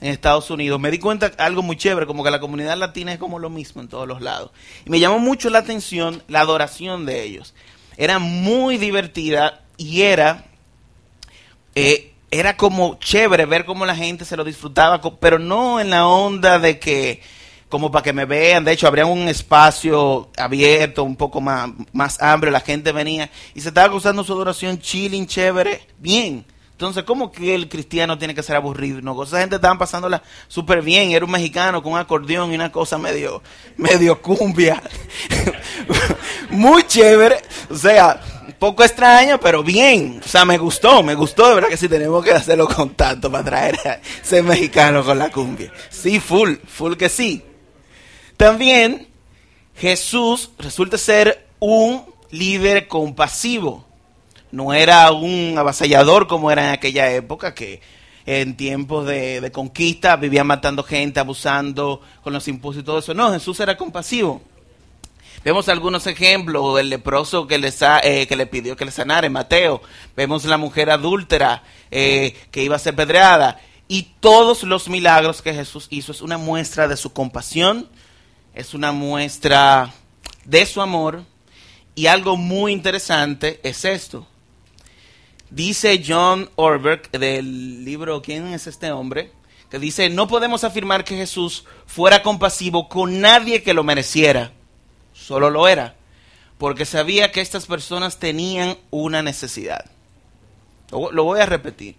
en 0.00 0.08
Estados 0.08 0.50
Unidos. 0.50 0.80
Me 0.80 0.90
di 0.90 0.98
cuenta 0.98 1.30
algo 1.38 1.62
muy 1.62 1.76
chévere, 1.76 2.06
como 2.06 2.24
que 2.24 2.30
la 2.30 2.40
comunidad 2.40 2.76
latina 2.76 3.12
es 3.12 3.18
como 3.18 3.38
lo 3.38 3.50
mismo 3.50 3.80
en 3.80 3.88
todos 3.88 4.08
los 4.08 4.20
lados. 4.20 4.50
Y 4.84 4.90
me 4.90 4.98
llamó 4.98 5.18
mucho 5.18 5.48
la 5.48 5.58
atención 5.58 6.22
la 6.28 6.40
adoración 6.40 7.06
de 7.06 7.22
ellos. 7.22 7.54
Era 7.96 8.18
muy 8.18 8.78
divertida 8.78 9.60
y 9.76 10.02
era 10.02 10.44
eh, 11.74 12.10
era 12.30 12.56
como 12.56 12.98
chévere 12.98 13.44
ver 13.46 13.64
cómo 13.64 13.84
la 13.86 13.96
gente 13.96 14.24
se 14.24 14.36
lo 14.36 14.44
disfrutaba, 14.44 15.00
pero 15.18 15.38
no 15.38 15.80
en 15.80 15.90
la 15.90 16.06
onda 16.06 16.58
de 16.58 16.78
que, 16.78 17.22
como 17.70 17.90
para 17.90 18.02
que 18.02 18.12
me 18.12 18.26
vean, 18.26 18.64
de 18.64 18.72
hecho, 18.72 18.86
habría 18.86 19.06
un 19.06 19.28
espacio 19.28 20.28
abierto, 20.36 21.04
un 21.04 21.16
poco 21.16 21.40
más, 21.40 21.70
más 21.92 22.20
amplio, 22.20 22.50
la 22.50 22.60
gente 22.60 22.92
venía 22.92 23.30
y 23.54 23.60
se 23.60 23.68
estaba 23.68 23.88
gozando 23.88 24.24
su 24.24 24.32
adoración 24.32 24.78
chilling, 24.78 25.26
chévere, 25.26 25.80
bien. 25.96 26.44
Entonces, 26.72 27.04
¿cómo 27.04 27.30
que 27.30 27.54
el 27.54 27.68
cristiano 27.68 28.18
tiene 28.18 28.34
que 28.34 28.42
ser 28.42 28.56
aburrido? 28.56 29.02
No, 29.02 29.22
esa 29.22 29.40
gente 29.40 29.56
estaban 29.56 29.76
pasándola 29.76 30.22
súper 30.48 30.80
bien. 30.80 31.10
Era 31.10 31.26
un 31.26 31.30
mexicano 31.30 31.82
con 31.82 31.92
un 31.92 31.98
acordeón 31.98 32.52
y 32.52 32.54
una 32.54 32.72
cosa 32.72 32.96
medio, 32.96 33.42
medio 33.76 34.20
cumbia. 34.22 34.82
Muy 36.50 36.82
chévere. 36.84 37.42
O 37.68 37.76
sea, 37.76 38.18
poco 38.58 38.82
extraño, 38.82 39.38
pero 39.38 39.62
bien. 39.62 40.22
O 40.24 40.26
sea, 40.26 40.46
me 40.46 40.56
gustó, 40.56 41.02
me 41.02 41.14
gustó. 41.14 41.50
De 41.50 41.56
verdad 41.56 41.68
que 41.68 41.76
sí 41.76 41.86
tenemos 41.86 42.24
que 42.24 42.32
hacerlo 42.32 42.66
con 42.66 42.94
tanto 42.94 43.30
para 43.30 43.44
traer 43.44 43.76
a 43.86 44.00
ese 44.22 44.42
mexicano 44.42 45.04
con 45.04 45.18
la 45.18 45.30
cumbia. 45.30 45.70
Sí, 45.90 46.18
full, 46.18 46.54
full 46.66 46.94
que 46.94 47.10
sí. 47.10 47.44
También 48.40 49.06
Jesús 49.76 50.52
resulta 50.58 50.96
ser 50.96 51.46
un 51.58 52.06
líder 52.30 52.88
compasivo. 52.88 53.84
No 54.50 54.72
era 54.72 55.12
un 55.12 55.56
avasallador 55.58 56.26
como 56.26 56.50
era 56.50 56.68
en 56.68 56.70
aquella 56.70 57.12
época, 57.12 57.54
que 57.54 57.82
en 58.24 58.56
tiempos 58.56 59.06
de, 59.06 59.50
conquista 59.52 60.16
vivían 60.16 60.46
matando 60.46 60.82
gente, 60.82 61.20
abusando 61.20 62.00
con 62.22 62.32
los 62.32 62.48
impuestos 62.48 62.82
y 62.82 62.86
todo 62.86 63.00
eso. 63.00 63.12
No, 63.12 63.30
Jesús 63.30 63.60
era 63.60 63.76
compasivo. 63.76 64.40
Vemos 65.44 65.68
algunos 65.68 66.06
ejemplos, 66.06 66.80
el 66.80 66.88
leproso 66.88 67.46
que 67.46 67.58
le, 67.58 67.70
eh, 68.04 68.46
pidió 68.50 68.74
que 68.74 68.86
le 68.86 68.90
sanara 68.90 69.26
en 69.26 69.34
Mateo. 69.34 69.82
Vemos 70.16 70.46
la 70.46 70.56
mujer 70.56 70.88
adúltera 70.88 71.62
eh, 71.90 72.34
que 72.50 72.62
iba 72.62 72.76
a 72.76 72.78
ser 72.78 72.96
pedreada. 72.96 73.60
Y 73.86 74.14
todos 74.20 74.62
los 74.62 74.88
milagros 74.88 75.42
que 75.42 75.52
Jesús 75.52 75.88
hizo 75.90 76.12
es 76.12 76.22
una 76.22 76.38
muestra 76.38 76.88
de 76.88 76.96
su 76.96 77.12
compasión, 77.12 77.86
es 78.54 78.74
una 78.74 78.92
muestra 78.92 79.92
de 80.44 80.66
su 80.66 80.80
amor. 80.80 81.24
Y 81.94 82.06
algo 82.06 82.36
muy 82.36 82.72
interesante 82.72 83.60
es 83.62 83.84
esto. 83.84 84.26
Dice 85.50 86.02
John 86.06 86.48
Orberg 86.54 87.10
del 87.10 87.84
libro 87.84 88.22
¿Quién 88.22 88.46
es 88.48 88.66
este 88.66 88.92
hombre? 88.92 89.32
Que 89.68 89.78
dice, 89.78 90.08
no 90.08 90.26
podemos 90.26 90.64
afirmar 90.64 91.04
que 91.04 91.16
Jesús 91.16 91.64
fuera 91.86 92.22
compasivo 92.22 92.88
con 92.88 93.20
nadie 93.20 93.62
que 93.62 93.74
lo 93.74 93.84
mereciera. 93.84 94.52
Solo 95.12 95.50
lo 95.50 95.68
era. 95.68 95.96
Porque 96.58 96.84
sabía 96.84 97.30
que 97.30 97.40
estas 97.40 97.66
personas 97.66 98.18
tenían 98.18 98.76
una 98.90 99.22
necesidad. 99.22 99.84
Lo, 100.90 101.24
voy 101.24 101.40
a 101.40 101.46
repetir. 101.46 101.96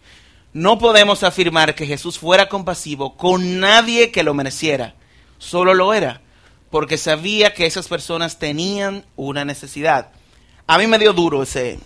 No 0.54 0.78
podemos 0.80 1.24
afirmar 1.24 1.76
que 1.76 1.88
Jesús 1.88 2.20
fuera 2.20 2.50
compasivo 2.50 3.16
con 3.16 3.60
nadie 3.60 4.12
que 4.12 4.24
lo 4.24 4.34
mereciera. 4.34 4.96
Solo 5.38 5.74
lo 5.74 5.94
era. 5.94 6.22
Porque 6.72 6.98
sabía 6.98 7.54
que 7.54 7.66
esas 7.66 7.88
personas 7.88 8.40
tenían 8.40 9.06
una 9.18 9.46
necesidad. 9.46 10.10
A 10.66 10.78
mí 10.78 10.88
me 10.88 10.98
dio 10.98 11.12
duro 11.12 11.44
ese, 11.44 11.78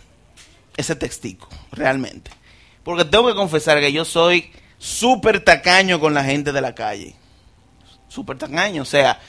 ese 0.77 0.95
textico, 0.95 1.49
realmente. 1.71 2.31
Porque 2.83 3.03
tengo 3.03 3.27
que 3.27 3.35
confesar 3.35 3.79
que 3.79 3.91
yo 3.91 4.05
soy 4.05 4.51
súper 4.77 5.43
tacaño 5.43 5.99
con 5.99 6.13
la 6.13 6.23
gente 6.23 6.51
de 6.51 6.61
la 6.61 6.75
calle. 6.75 7.15
Súper 8.07 8.37
tacaño, 8.37 8.83
o 8.83 8.85
sea. 8.85 9.19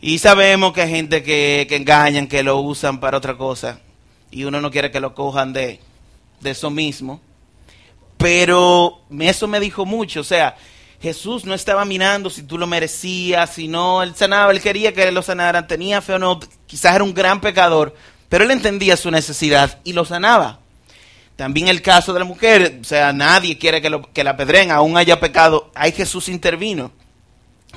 Y 0.00 0.18
sabemos 0.18 0.72
que 0.72 0.82
hay 0.82 0.90
gente 0.90 1.22
que, 1.22 1.66
que 1.68 1.76
engañan, 1.76 2.26
que 2.26 2.42
lo 2.42 2.58
usan 2.58 2.98
para 2.98 3.18
otra 3.18 3.36
cosa. 3.36 3.80
Y 4.32 4.44
uno 4.44 4.60
no 4.60 4.72
quiere 4.72 4.90
que 4.90 4.98
lo 4.98 5.14
cojan 5.14 5.52
de, 5.52 5.78
de 6.40 6.50
eso 6.50 6.70
mismo. 6.70 7.20
Pero 8.16 9.02
eso 9.20 9.46
me 9.46 9.60
dijo 9.60 9.86
mucho, 9.86 10.20
o 10.20 10.24
sea, 10.24 10.56
Jesús 11.00 11.46
no 11.46 11.54
estaba 11.54 11.86
mirando 11.86 12.28
si 12.28 12.42
tú 12.42 12.58
lo 12.58 12.66
merecías, 12.66 13.54
si 13.54 13.68
no, 13.68 14.02
él 14.02 14.14
sanaba, 14.14 14.52
él 14.52 14.60
quería 14.60 14.92
que 14.92 15.10
lo 15.10 15.22
sanaran, 15.22 15.66
tenía 15.66 16.02
fe 16.02 16.14
o 16.14 16.18
no, 16.18 16.38
quizás 16.66 16.94
era 16.94 17.04
un 17.04 17.14
gran 17.14 17.40
pecador, 17.40 17.94
pero 18.28 18.44
él 18.44 18.50
entendía 18.50 18.98
su 18.98 19.10
necesidad 19.10 19.80
y 19.82 19.94
lo 19.94 20.04
sanaba. 20.04 20.60
También 21.36 21.68
el 21.68 21.80
caso 21.80 22.12
de 22.12 22.18
la 22.18 22.26
mujer, 22.26 22.80
o 22.82 22.84
sea, 22.84 23.14
nadie 23.14 23.56
quiere 23.56 23.80
que, 23.80 23.88
lo, 23.88 24.12
que 24.12 24.24
la 24.24 24.36
pedren, 24.36 24.70
aún 24.70 24.98
haya 24.98 25.18
pecado, 25.18 25.70
ahí 25.74 25.90
Jesús 25.92 26.28
intervino. 26.28 26.92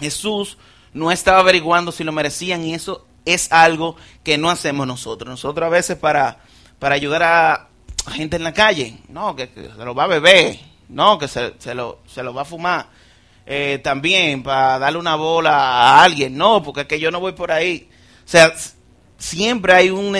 Jesús 0.01 0.57
no 0.91 1.09
estaba 1.09 1.39
averiguando 1.39 1.93
si 1.93 2.03
lo 2.03 2.11
merecían 2.11 2.65
y 2.65 2.73
eso 2.73 3.05
es 3.23 3.49
algo 3.53 3.95
que 4.25 4.37
no 4.37 4.49
hacemos 4.49 4.85
nosotros. 4.85 5.29
Nosotros 5.29 5.65
a 5.65 5.69
veces 5.69 5.95
para, 5.95 6.39
para 6.77 6.95
ayudar 6.95 7.23
a 7.23 7.69
gente 8.11 8.35
en 8.35 8.43
la 8.43 8.53
calle, 8.53 8.97
no, 9.07 9.33
que, 9.33 9.49
que 9.49 9.69
se 9.69 9.85
lo 9.85 9.95
va 9.95 10.03
a 10.03 10.07
beber, 10.07 10.59
no, 10.89 11.17
que 11.17 11.29
se, 11.29 11.53
se, 11.57 11.73
lo, 11.73 11.99
se 12.05 12.21
lo 12.21 12.33
va 12.33 12.41
a 12.41 12.45
fumar 12.45 13.02
eh, 13.45 13.79
también 13.83 14.43
para 14.43 14.79
darle 14.79 14.99
una 14.99 15.15
bola 15.15 15.51
a 15.51 16.03
alguien. 16.03 16.37
No, 16.37 16.63
porque 16.63 16.81
es 16.81 16.87
que 16.87 16.99
yo 16.99 17.11
no 17.11 17.19
voy 17.19 17.33
por 17.33 17.51
ahí. 17.51 17.89
O 18.25 18.27
sea, 18.27 18.53
siempre 19.17 19.73
hay 19.73 19.89
un, 19.89 20.17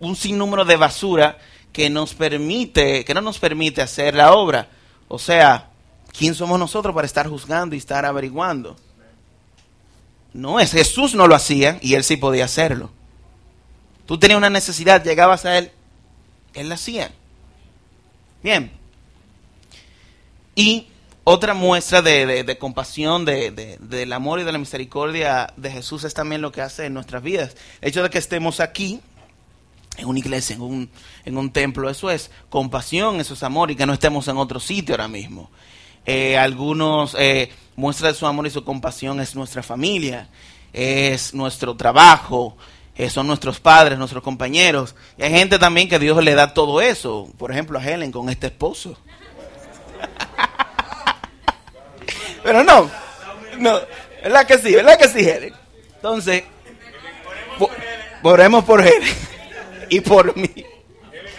un 0.00 0.16
sinnúmero 0.16 0.64
de 0.64 0.76
basura 0.76 1.38
que 1.72 1.90
nos 1.90 2.14
permite, 2.14 3.04
que 3.04 3.14
no 3.14 3.20
nos 3.20 3.38
permite 3.38 3.82
hacer 3.82 4.14
la 4.14 4.32
obra. 4.32 4.68
O 5.08 5.18
sea, 5.18 5.70
¿quién 6.16 6.34
somos 6.34 6.58
nosotros 6.58 6.94
para 6.94 7.06
estar 7.06 7.28
juzgando 7.28 7.74
y 7.74 7.78
estar 7.78 8.04
averiguando? 8.04 8.76
No 10.32 10.58
es, 10.58 10.72
Jesús 10.72 11.14
no 11.14 11.28
lo 11.28 11.34
hacía 11.34 11.78
y 11.80 11.94
él 11.94 12.02
sí 12.02 12.16
podía 12.16 12.44
hacerlo. 12.44 12.90
Tú 14.06 14.18
tenías 14.18 14.36
una 14.36 14.50
necesidad, 14.50 15.02
llegabas 15.02 15.44
a 15.44 15.58
él, 15.58 15.70
él 16.54 16.68
la 16.68 16.74
hacía. 16.74 17.12
Bien. 18.42 18.70
Y 20.54 20.88
otra 21.24 21.54
muestra 21.54 22.02
de, 22.02 22.56
compasión, 22.60 23.24
de, 23.24 23.78
del 23.80 24.12
amor 24.12 24.40
y 24.40 24.44
de 24.44 24.52
la 24.52 24.58
misericordia 24.58 25.52
de 25.56 25.70
Jesús 25.70 26.04
es 26.04 26.12
también 26.12 26.42
lo 26.42 26.52
que 26.52 26.60
hace 26.60 26.84
en 26.84 26.94
nuestras 26.94 27.22
vidas. 27.22 27.56
El 27.80 27.88
hecho 27.88 28.02
de 28.02 28.10
que 28.10 28.18
estemos 28.18 28.60
aquí, 28.60 29.00
en 29.96 30.06
una 30.06 30.18
iglesia, 30.18 30.56
en 30.56 30.62
un, 30.62 30.90
en 31.24 31.38
un 31.38 31.50
templo, 31.50 31.88
eso 31.88 32.10
es 32.10 32.30
compasión, 32.50 33.20
eso 33.20 33.32
es 33.34 33.42
amor 33.42 33.70
y 33.70 33.76
que 33.76 33.86
no 33.86 33.94
estemos 33.94 34.28
en 34.28 34.36
otro 34.36 34.60
sitio 34.60 34.94
ahora 34.94 35.08
mismo. 35.08 35.50
Eh, 36.04 36.36
algunos 36.36 37.16
eh, 37.18 37.50
muestran 37.76 38.12
de 38.12 38.18
su 38.18 38.26
amor 38.26 38.46
y 38.46 38.50
su 38.50 38.62
compasión 38.62 39.18
es 39.20 39.34
nuestra 39.34 39.62
familia, 39.62 40.28
es 40.74 41.32
nuestro 41.32 41.74
trabajo, 41.74 42.56
eh, 42.96 43.08
son 43.08 43.26
nuestros 43.26 43.60
padres, 43.60 43.98
nuestros 43.98 44.22
compañeros. 44.22 44.94
Y 45.16 45.22
hay 45.22 45.30
gente 45.30 45.58
también 45.58 45.88
que 45.88 45.98
Dios 45.98 46.22
le 46.22 46.34
da 46.34 46.52
todo 46.52 46.82
eso. 46.82 47.28
Por 47.38 47.50
ejemplo, 47.50 47.78
a 47.78 47.82
Helen 47.82 48.12
con 48.12 48.28
este 48.28 48.48
esposo. 48.48 48.98
Pero 52.44 52.62
no, 52.62 52.90
no, 53.58 53.80
¿verdad 54.22 54.46
que 54.46 54.58
sí? 54.58 54.74
¿Verdad 54.74 54.98
que 54.98 55.08
sí, 55.08 55.26
Helen? 55.26 55.54
Entonces, 55.96 56.44
oremos 58.22 58.64
por 58.64 58.82
Helen 58.82 59.16
y 59.88 60.00
por 60.00 60.36
mí. 60.36 60.50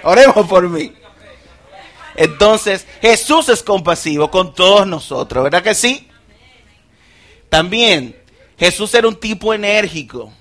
Oremos 0.01 0.47
por 0.47 0.67
mí. 0.67 0.91
Entonces, 2.15 2.87
Jesús 3.01 3.49
es 3.49 3.61
compasivo 3.61 4.31
con 4.31 4.55
todos 4.55 4.87
nosotros, 4.87 5.43
¿verdad 5.43 5.61
que 5.61 5.75
sí? 5.75 6.07
También, 7.49 8.15
Jesús 8.57 8.91
era 8.95 9.07
un 9.07 9.19
tipo 9.19 9.53
enérgico, 9.53 10.33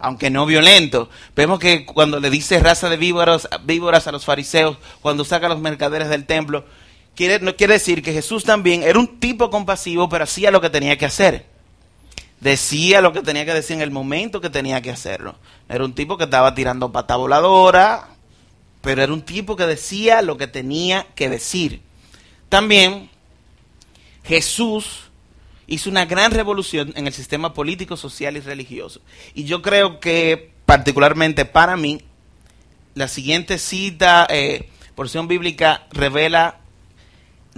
aunque 0.00 0.28
no 0.28 0.44
violento. 0.44 1.08
Vemos 1.36 1.60
que 1.60 1.86
cuando 1.86 2.18
le 2.18 2.30
dice 2.30 2.58
raza 2.58 2.88
de 2.88 2.96
víboras, 2.96 3.48
víboras 3.62 4.08
a 4.08 4.12
los 4.12 4.24
fariseos, 4.24 4.76
cuando 5.02 5.24
saca 5.24 5.46
a 5.46 5.50
los 5.50 5.60
mercaderes 5.60 6.08
del 6.08 6.26
templo, 6.26 6.64
quiere, 7.20 7.44
no 7.44 7.54
quiere 7.54 7.74
decir 7.74 8.02
que 8.02 8.14
Jesús 8.14 8.44
también 8.44 8.82
era 8.82 8.98
un 8.98 9.20
tipo 9.20 9.50
compasivo, 9.50 10.08
pero 10.08 10.24
hacía 10.24 10.50
lo 10.50 10.62
que 10.62 10.70
tenía 10.70 10.96
que 10.96 11.04
hacer. 11.04 11.44
Decía 12.40 13.02
lo 13.02 13.12
que 13.12 13.20
tenía 13.20 13.44
que 13.44 13.52
decir 13.52 13.76
en 13.76 13.82
el 13.82 13.90
momento 13.90 14.40
que 14.40 14.48
tenía 14.48 14.80
que 14.80 14.90
hacerlo. 14.90 15.36
Era 15.68 15.84
un 15.84 15.94
tipo 15.94 16.16
que 16.16 16.24
estaba 16.24 16.54
tirando 16.54 16.92
pata 16.92 17.16
voladora, 17.16 18.08
pero 18.80 19.02
era 19.02 19.12
un 19.12 19.20
tipo 19.20 19.54
que 19.54 19.66
decía 19.66 20.22
lo 20.22 20.38
que 20.38 20.46
tenía 20.46 21.08
que 21.14 21.28
decir. 21.28 21.82
También 22.48 23.10
Jesús 24.24 25.10
hizo 25.66 25.90
una 25.90 26.06
gran 26.06 26.32
revolución 26.32 26.94
en 26.96 27.06
el 27.06 27.12
sistema 27.12 27.52
político, 27.52 27.98
social 27.98 28.38
y 28.38 28.40
religioso. 28.40 29.02
Y 29.34 29.44
yo 29.44 29.60
creo 29.60 30.00
que 30.00 30.52
particularmente 30.64 31.44
para 31.44 31.76
mí, 31.76 32.00
la 32.94 33.08
siguiente 33.08 33.58
cita, 33.58 34.26
eh, 34.30 34.70
porción 34.94 35.28
bíblica, 35.28 35.86
revela 35.92 36.59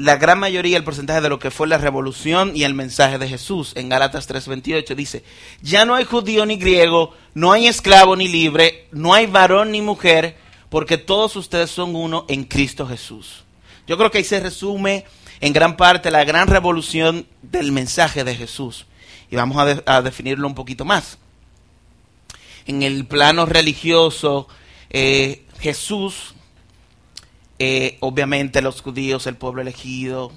la 0.03 0.17
gran 0.17 0.41
mayoría, 0.41 0.77
el 0.77 0.83
porcentaje 0.83 1.21
de 1.21 1.29
lo 1.29 1.39
que 1.39 1.53
fue 1.53 1.69
la 1.69 1.79
revolución 1.79 2.57
y 2.57 2.65
el 2.65 2.75
mensaje 2.75 3.19
de 3.19 3.29
Jesús. 3.29 3.73
En 3.77 3.89
Gálatas 3.89 4.29
3:28 4.29 4.97
dice, 4.97 5.23
ya 5.61 5.85
no 5.85 5.95
hay 5.95 6.05
judío 6.05 6.45
ni 6.45 6.57
griego, 6.57 7.15
no 7.35 7.53
hay 7.53 7.69
esclavo 7.69 8.17
ni 8.17 8.27
libre, 8.27 8.89
no 8.91 9.15
hay 9.15 9.27
varón 9.27 9.71
ni 9.71 9.81
mujer, 9.81 10.37
porque 10.71 10.99
todos 10.99 11.37
ustedes 11.37 11.71
son 11.71 11.95
uno 11.95 12.27
en 12.29 12.43
Cristo 12.45 12.85
Jesús. 12.85 13.45
Yo 13.87 13.97
creo 13.97 14.11
que 14.11 14.19
ahí 14.19 14.25
se 14.25 14.41
resume 14.41 15.05
en 15.41 15.53
gran 15.53 15.77
parte 15.77 16.11
la 16.11 16.25
gran 16.25 16.49
revolución 16.49 17.29
del 17.41 17.71
mensaje 17.71 18.25
de 18.25 18.35
Jesús. 18.35 18.87
Y 19.31 19.37
vamos 19.37 19.57
a, 19.57 19.83
a 19.87 20.03
definirlo 20.03 20.49
un 20.49 20.57
poquito 20.57 20.85
más. 20.85 21.19
En 22.67 22.83
el 22.83 23.07
plano 23.07 23.47
religioso, 23.47 24.49
eh, 24.91 25.45
Jesús 25.61 26.35
eh, 27.65 27.97
obviamente 28.01 28.61
los 28.61 28.83
judíos, 28.83 29.29
el 29.29 29.37
pueblo 29.37 29.63
elegido, 29.63 30.33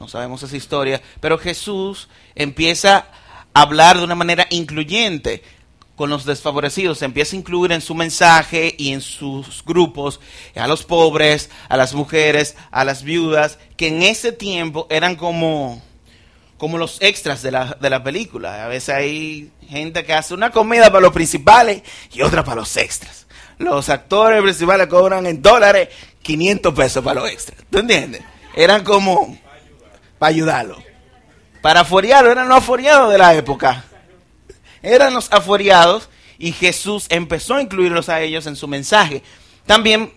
no 0.00 0.08
sabemos 0.08 0.42
esa 0.42 0.56
historia, 0.56 1.02
pero 1.20 1.36
Jesús 1.36 2.08
empieza 2.34 3.08
a 3.52 3.60
hablar 3.60 3.98
de 3.98 4.04
una 4.04 4.14
manera 4.14 4.46
incluyente 4.48 5.42
con 5.94 6.08
los 6.08 6.24
desfavorecidos, 6.24 7.00
se 7.00 7.04
empieza 7.04 7.36
a 7.36 7.40
incluir 7.40 7.70
en 7.72 7.82
su 7.82 7.94
mensaje 7.94 8.74
y 8.78 8.94
en 8.94 9.02
sus 9.02 9.62
grupos 9.62 10.20
a 10.56 10.66
los 10.66 10.84
pobres, 10.84 11.50
a 11.68 11.76
las 11.76 11.92
mujeres, 11.92 12.56
a 12.70 12.82
las 12.84 13.02
viudas, 13.02 13.58
que 13.76 13.88
en 13.88 14.02
ese 14.02 14.32
tiempo 14.32 14.86
eran 14.88 15.16
como, 15.16 15.82
como 16.56 16.78
los 16.78 16.96
extras 17.02 17.42
de 17.42 17.50
la, 17.50 17.76
de 17.78 17.90
la 17.90 18.02
película. 18.02 18.64
A 18.64 18.68
veces 18.68 18.88
hay 18.88 19.50
gente 19.68 20.02
que 20.04 20.14
hace 20.14 20.32
una 20.32 20.50
comida 20.50 20.86
para 20.86 21.00
los 21.00 21.12
principales 21.12 21.82
y 22.10 22.22
otra 22.22 22.42
para 22.42 22.62
los 22.62 22.74
extras. 22.78 23.23
Los 23.58 23.88
actores 23.88 24.42
principales 24.42 24.86
cobran 24.88 25.26
en 25.26 25.40
dólares 25.40 25.88
500 26.22 26.74
pesos 26.74 27.04
para 27.04 27.20
los 27.20 27.30
extras. 27.30 27.58
¿Tú 27.70 27.78
entiendes? 27.78 28.22
Eran 28.54 28.84
como 28.84 29.38
para 30.18 30.30
ayudarlo. 30.30 30.82
Para 31.62 31.80
afuerearlo, 31.80 32.30
eran 32.30 32.48
los 32.48 32.58
afuereados 32.58 33.10
de 33.12 33.18
la 33.18 33.34
época. 33.34 33.84
Eran 34.82 35.14
los 35.14 35.32
afuereados 35.32 36.08
y 36.38 36.52
Jesús 36.52 37.06
empezó 37.08 37.54
a 37.54 37.62
incluirlos 37.62 38.08
a 38.08 38.20
ellos 38.20 38.46
en 38.46 38.56
su 38.56 38.68
mensaje. 38.68 39.22
También, 39.66 40.12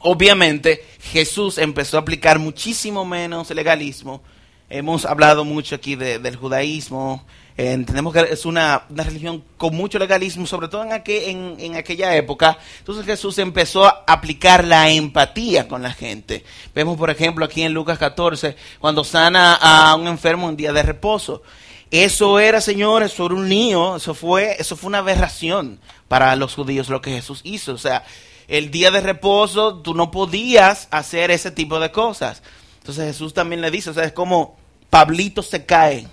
obviamente, 0.00 0.84
Jesús 1.00 1.58
empezó 1.58 1.96
a 1.96 2.00
aplicar 2.00 2.38
muchísimo 2.38 3.04
menos 3.04 3.50
legalismo. 3.50 4.22
Hemos 4.68 5.04
hablado 5.04 5.44
mucho 5.44 5.76
aquí 5.76 5.94
del 5.94 6.36
judaísmo, 6.36 7.24
entendemos 7.56 8.12
que 8.12 8.20
es 8.20 8.44
una, 8.44 8.84
religión 8.90 9.42
con 9.56 9.74
mucho 9.74 9.98
legalismo, 9.98 10.46
sobre 10.46 10.68
todo 10.68 10.84
en, 10.84 11.56
en, 11.58 11.74
aquella 11.76 12.14
época. 12.14 12.58
Entonces 12.78 13.06
Jesús 13.06 13.38
empezó 13.38 13.86
a 13.86 14.04
aplicar 14.06 14.64
la 14.64 14.90
empatía 14.90 15.66
con 15.66 15.82
la 15.82 15.92
gente. 15.92 16.44
Vemos, 16.74 16.98
por 16.98 17.08
ejemplo, 17.08 17.44
aquí 17.44 17.62
en 17.62 17.72
Lucas 17.72 17.98
14, 17.98 18.56
cuando 18.78 19.04
sana 19.04 19.54
a 19.54 19.94
un 19.94 20.06
enfermo 20.06 20.48
en 20.48 20.56
día 20.56 20.72
de 20.72 20.82
reposo. 20.82 21.42
Eso 21.90 22.40
era, 22.40 22.60
señores, 22.60 23.12
sobre 23.12 23.34
un 23.34 23.48
niño, 23.48 23.96
eso 23.96 24.12
fue, 24.12 24.56
eso 24.58 24.76
fue 24.76 24.88
una 24.88 24.98
aberración 24.98 25.78
para 26.08 26.34
los 26.36 26.54
judíos 26.54 26.88
lo 26.88 27.00
que 27.00 27.12
Jesús 27.12 27.40
hizo. 27.44 27.72
O 27.72 27.78
sea, 27.78 28.04
el 28.48 28.70
día 28.70 28.90
de 28.90 29.00
reposo 29.00 29.78
tú 29.78 29.94
no 29.94 30.10
podías 30.10 30.88
hacer 30.90 31.30
ese 31.30 31.50
tipo 31.52 31.80
de 31.80 31.90
cosas. 31.90 32.42
Entonces 32.80 33.06
Jesús 33.06 33.32
también 33.32 33.62
le 33.62 33.70
dice, 33.70 33.90
o 33.90 33.94
sea, 33.94 34.04
es 34.04 34.12
como 34.12 34.56
Pablito 34.90 35.42
se 35.42 35.64
cae 35.64 36.06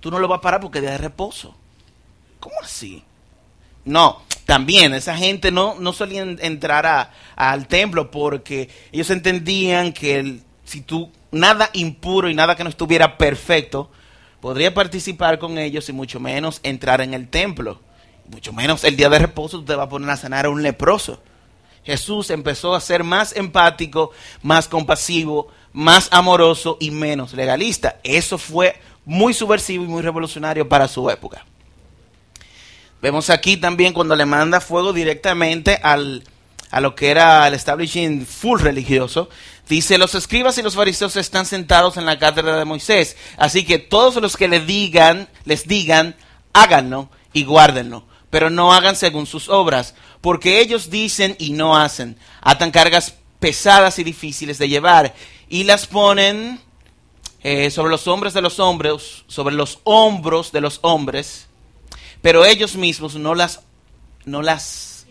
tú 0.00 0.10
no 0.10 0.18
lo 0.18 0.28
vas 0.28 0.38
a 0.38 0.42
parar 0.42 0.60
porque 0.60 0.78
es 0.78 0.84
de 0.84 0.98
reposo. 0.98 1.54
¿Cómo 2.40 2.56
así? 2.62 3.04
No, 3.84 4.22
también 4.46 4.94
esa 4.94 5.16
gente 5.16 5.50
no, 5.50 5.76
no 5.78 5.92
solían 5.92 6.38
entrar 6.42 7.12
al 7.36 7.68
templo 7.68 8.10
porque 8.10 8.68
ellos 8.92 9.10
entendían 9.10 9.92
que 9.92 10.40
si 10.64 10.80
tú, 10.80 11.10
nada 11.30 11.70
impuro 11.72 12.28
y 12.28 12.34
nada 12.34 12.56
que 12.56 12.64
no 12.64 12.70
estuviera 12.70 13.16
perfecto 13.16 13.90
podría 14.40 14.72
participar 14.74 15.38
con 15.38 15.58
ellos 15.58 15.88
y 15.88 15.92
mucho 15.92 16.18
menos 16.18 16.60
entrar 16.62 17.00
en 17.00 17.14
el 17.14 17.28
templo. 17.28 17.80
Mucho 18.28 18.52
menos 18.52 18.84
el 18.84 18.96
día 18.96 19.08
de 19.08 19.18
reposo 19.18 19.58
usted 19.58 19.76
va 19.76 19.84
a 19.84 19.88
poner 19.88 20.10
a 20.10 20.16
sanar 20.16 20.46
a 20.46 20.50
un 20.50 20.62
leproso. 20.62 21.20
Jesús 21.84 22.30
empezó 22.30 22.74
a 22.74 22.80
ser 22.80 23.04
más 23.04 23.34
empático, 23.34 24.12
más 24.42 24.68
compasivo, 24.68 25.48
más 25.72 26.08
amoroso 26.10 26.76
y 26.80 26.90
menos 26.90 27.32
legalista. 27.32 27.98
Eso 28.02 28.38
fue 28.38 28.80
muy 29.10 29.34
subversivo 29.34 29.82
y 29.82 29.88
muy 29.88 30.02
revolucionario 30.02 30.68
para 30.68 30.86
su 30.86 31.10
época. 31.10 31.44
Vemos 33.02 33.28
aquí 33.28 33.56
también 33.56 33.92
cuando 33.92 34.14
le 34.14 34.24
manda 34.24 34.60
fuego 34.60 34.92
directamente 34.92 35.80
al, 35.82 36.22
a 36.70 36.80
lo 36.80 36.94
que 36.94 37.10
era 37.10 37.48
el 37.48 37.54
establishing 37.54 38.24
full 38.24 38.60
religioso. 38.60 39.28
Dice, 39.68 39.98
los 39.98 40.14
escribas 40.14 40.58
y 40.58 40.62
los 40.62 40.76
fariseos 40.76 41.16
están 41.16 41.44
sentados 41.44 41.96
en 41.96 42.06
la 42.06 42.20
cátedra 42.20 42.56
de 42.56 42.64
Moisés. 42.64 43.16
Así 43.36 43.64
que 43.64 43.80
todos 43.80 44.14
los 44.22 44.36
que 44.36 44.46
le 44.46 44.60
digan, 44.60 45.28
les 45.44 45.66
digan, 45.66 46.14
háganlo 46.52 47.10
y 47.32 47.42
guárdenlo. 47.42 48.04
Pero 48.30 48.48
no 48.48 48.72
hagan 48.72 48.94
según 48.94 49.26
sus 49.26 49.48
obras, 49.48 49.96
porque 50.20 50.60
ellos 50.60 50.88
dicen 50.88 51.34
y 51.40 51.50
no 51.50 51.76
hacen. 51.76 52.16
Atan 52.42 52.70
cargas 52.70 53.14
pesadas 53.40 53.98
y 53.98 54.04
difíciles 54.04 54.58
de 54.58 54.68
llevar 54.68 55.14
y 55.48 55.64
las 55.64 55.88
ponen 55.88 56.60
eh, 57.42 57.70
sobre 57.70 57.90
los 57.90 58.06
hombros 58.06 58.34
de 58.34 58.42
los 58.42 58.60
hombres, 58.60 59.24
sobre 59.26 59.54
los 59.54 59.80
hombros 59.84 60.52
de 60.52 60.60
los 60.60 60.78
hombres 60.82 61.48
pero 62.22 62.44
ellos 62.44 62.76
mismos 62.76 63.14
no 63.14 63.34
las, 63.34 63.62
no 64.24 64.42
las, 64.42 65.06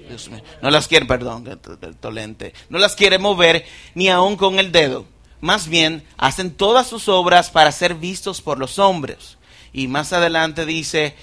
no 0.62 0.70
las 0.70 0.88
quieren, 0.88 1.08
perdón, 1.08 1.60
tolente, 2.00 2.54
no 2.70 2.78
las 2.78 2.96
quieren 2.96 3.22
mover 3.22 3.65
ni 3.96 4.10
aún 4.10 4.36
con 4.36 4.60
el 4.60 4.72
dedo. 4.72 5.06
Más 5.42 5.68
bien, 5.68 6.04
hacen 6.18 6.52
todas 6.52 6.88
sus 6.88 7.08
obras 7.08 7.50
para 7.50 7.72
ser 7.72 7.96
vistos 7.96 8.42
por 8.42 8.60
los 8.60 8.78
hombres. 8.78 9.38
Y 9.72 9.88
más 9.88 10.13
adelante 10.13 10.65
dice, 10.65 11.15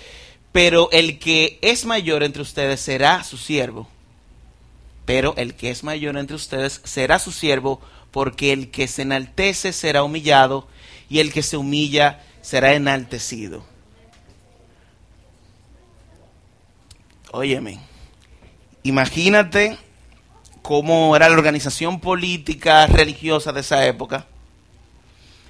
pero 0.52 0.88
el 0.90 1.18
que 1.18 1.58
es 1.62 1.84
mayor 1.84 2.22
entre 2.22 2.42
ustedes 2.42 2.80
será 2.80 3.22
su 3.24 3.36
siervo. 3.36 3.88
Pero 5.04 5.34
el 5.36 5.54
que 5.54 5.70
es 5.70 5.84
mayor 5.84 6.16
entre 6.16 6.34
ustedes 6.34 6.80
será 6.82 7.18
su 7.18 7.30
siervo, 7.30 7.80
porque 8.10 8.52
el 8.52 8.70
que 8.70 8.88
se 8.88 9.02
enaltece 9.02 9.72
será 9.72 10.02
humillado, 10.02 10.66
y 11.08 11.20
el 11.20 11.32
que 11.32 11.42
se 11.42 11.56
humilla 11.56 12.22
será 12.42 12.74
enaltecido. 12.74 13.64
Óyeme, 17.32 17.80
imagínate 18.82 19.76
cómo 20.62 21.14
era 21.14 21.28
la 21.28 21.34
organización 21.34 22.00
política 22.00 22.86
religiosa 22.86 23.52
de 23.52 23.60
esa 23.60 23.86
época 23.86 24.26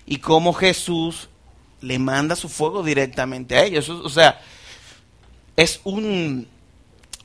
y 0.05 0.19
cómo 0.19 0.53
Jesús 0.53 1.29
le 1.81 1.99
manda 1.99 2.37
su 2.37 2.49
fuego 2.49 2.83
directamente 2.83 3.57
a 3.57 3.65
ellos. 3.65 3.89
O 3.89 4.09
sea, 4.09 4.41
es 5.57 5.81
un, 5.85 6.49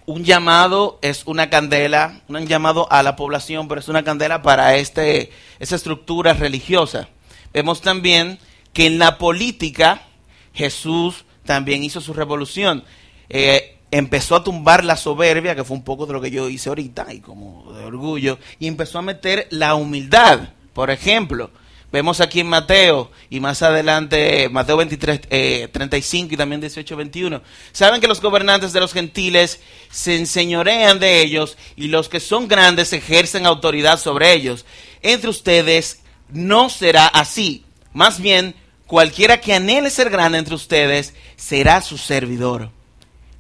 un 0.06 0.24
llamado, 0.24 1.00
es 1.02 1.24
una 1.26 1.50
candela, 1.50 2.22
un 2.28 2.46
llamado 2.48 2.92
a 2.92 3.04
la 3.04 3.16
población, 3.16 3.68
pero 3.68 3.82
es 3.82 3.88
una 3.88 4.04
candela 4.04 4.42
para 4.42 4.76
este, 4.76 5.32
esa 5.60 5.76
estructura 5.76 6.34
religiosa. 6.34 7.10
Vemos 7.54 7.82
también 7.82 8.40
que 8.74 8.88
en 8.88 9.00
la 9.00 9.18
política 9.18 10.04
Jesús 10.54 11.26
también 11.46 11.84
hizo 11.84 12.02
su 12.02 12.14
revolución. 12.14 12.84
Eh, 13.30 13.78
empezó 13.92 14.36
a 14.36 14.44
tumbar 14.44 14.86
la 14.86 14.96
soberbia, 14.96 15.56
que 15.56 15.64
fue 15.64 15.76
un 15.76 15.84
poco 15.84 16.06
de 16.06 16.14
lo 16.14 16.22
que 16.22 16.32
yo 16.32 16.50
hice 16.50 16.70
ahorita, 16.70 17.14
y 17.14 17.20
como 17.20 17.74
de 17.74 17.84
orgullo, 17.84 18.40
y 18.60 18.68
empezó 18.68 19.00
a 19.00 19.04
meter 19.04 19.48
la 19.52 19.76
humildad. 19.76 20.50
Por 20.74 20.90
ejemplo, 20.90 21.52
vemos 21.92 22.22
aquí 22.22 22.40
en 22.40 22.48
Mateo, 22.48 23.12
y 23.30 23.42
más 23.42 23.62
adelante, 23.62 24.48
Mateo 24.50 24.78
23, 24.78 25.22
35 25.72 26.30
eh, 26.30 26.34
y 26.34 26.38
también 26.38 26.62
18, 26.62 26.96
21, 26.96 27.42
saben 27.74 28.00
que 28.00 28.08
los 28.08 28.22
gobernantes 28.22 28.72
de 28.72 28.80
los 28.80 28.94
gentiles 28.94 29.60
se 29.90 30.16
enseñorean 30.16 31.00
de 31.00 31.22
ellos, 31.22 31.58
y 31.76 31.90
los 31.90 32.08
que 32.08 32.22
son 32.22 32.48
grandes 32.48 32.94
ejercen 32.94 33.46
autoridad 33.46 34.00
sobre 34.00 34.32
ellos. 34.34 34.66
Entre 35.02 35.30
ustedes 35.30 36.02
no 36.32 36.70
será 36.70 37.08
así. 37.08 37.66
Más 37.94 38.20
bien, 38.20 38.56
cualquiera 38.88 39.42
que 39.42 39.54
anhele 39.54 39.90
ser 39.90 40.10
grande 40.10 40.38
entre 40.38 40.56
ustedes 40.56 41.14
será 41.36 41.82
su 41.82 41.98
servidor 41.98 42.72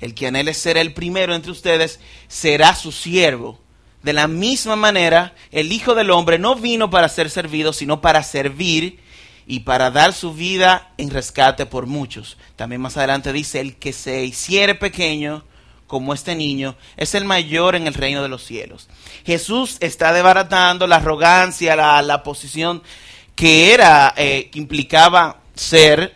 el 0.01 0.15
que 0.15 0.27
anhele 0.27 0.53
ser 0.53 0.77
el 0.77 0.93
primero 0.93 1.33
entre 1.33 1.51
ustedes 1.51 1.99
será 2.27 2.75
su 2.75 2.91
siervo. 2.91 3.59
De 4.01 4.13
la 4.13 4.27
misma 4.27 4.75
manera, 4.75 5.35
el 5.51 5.71
Hijo 5.71 5.93
del 5.93 6.09
Hombre 6.09 6.39
no 6.39 6.55
vino 6.55 6.89
para 6.89 7.07
ser 7.07 7.29
servido, 7.29 7.71
sino 7.71 8.01
para 8.01 8.23
servir 8.23 8.99
y 9.45 9.61
para 9.61 9.91
dar 9.91 10.13
su 10.13 10.33
vida 10.33 10.91
en 10.97 11.11
rescate 11.11 11.67
por 11.67 11.85
muchos. 11.85 12.37
También 12.55 12.81
más 12.81 12.97
adelante 12.97 13.31
dice, 13.31 13.59
el 13.59 13.75
que 13.75 13.93
se 13.93 14.23
hiciere 14.23 14.73
pequeño 14.73 15.45
como 15.91 16.13
este 16.13 16.35
niño 16.35 16.77
es 16.95 17.15
el 17.15 17.25
mayor 17.25 17.75
en 17.75 17.85
el 17.85 17.93
reino 17.93 18.23
de 18.23 18.29
los 18.29 18.45
cielos. 18.45 18.87
Jesús 19.25 19.75
está 19.81 20.13
desbaratando 20.13 20.87
la 20.87 20.95
arrogancia, 20.95 21.75
la, 21.75 22.23
posición 22.23 22.81
que 23.35 23.73
era, 23.73 24.13
eh, 24.15 24.49
que 24.49 24.57
implicaba 24.57 25.41
ser 25.53 26.15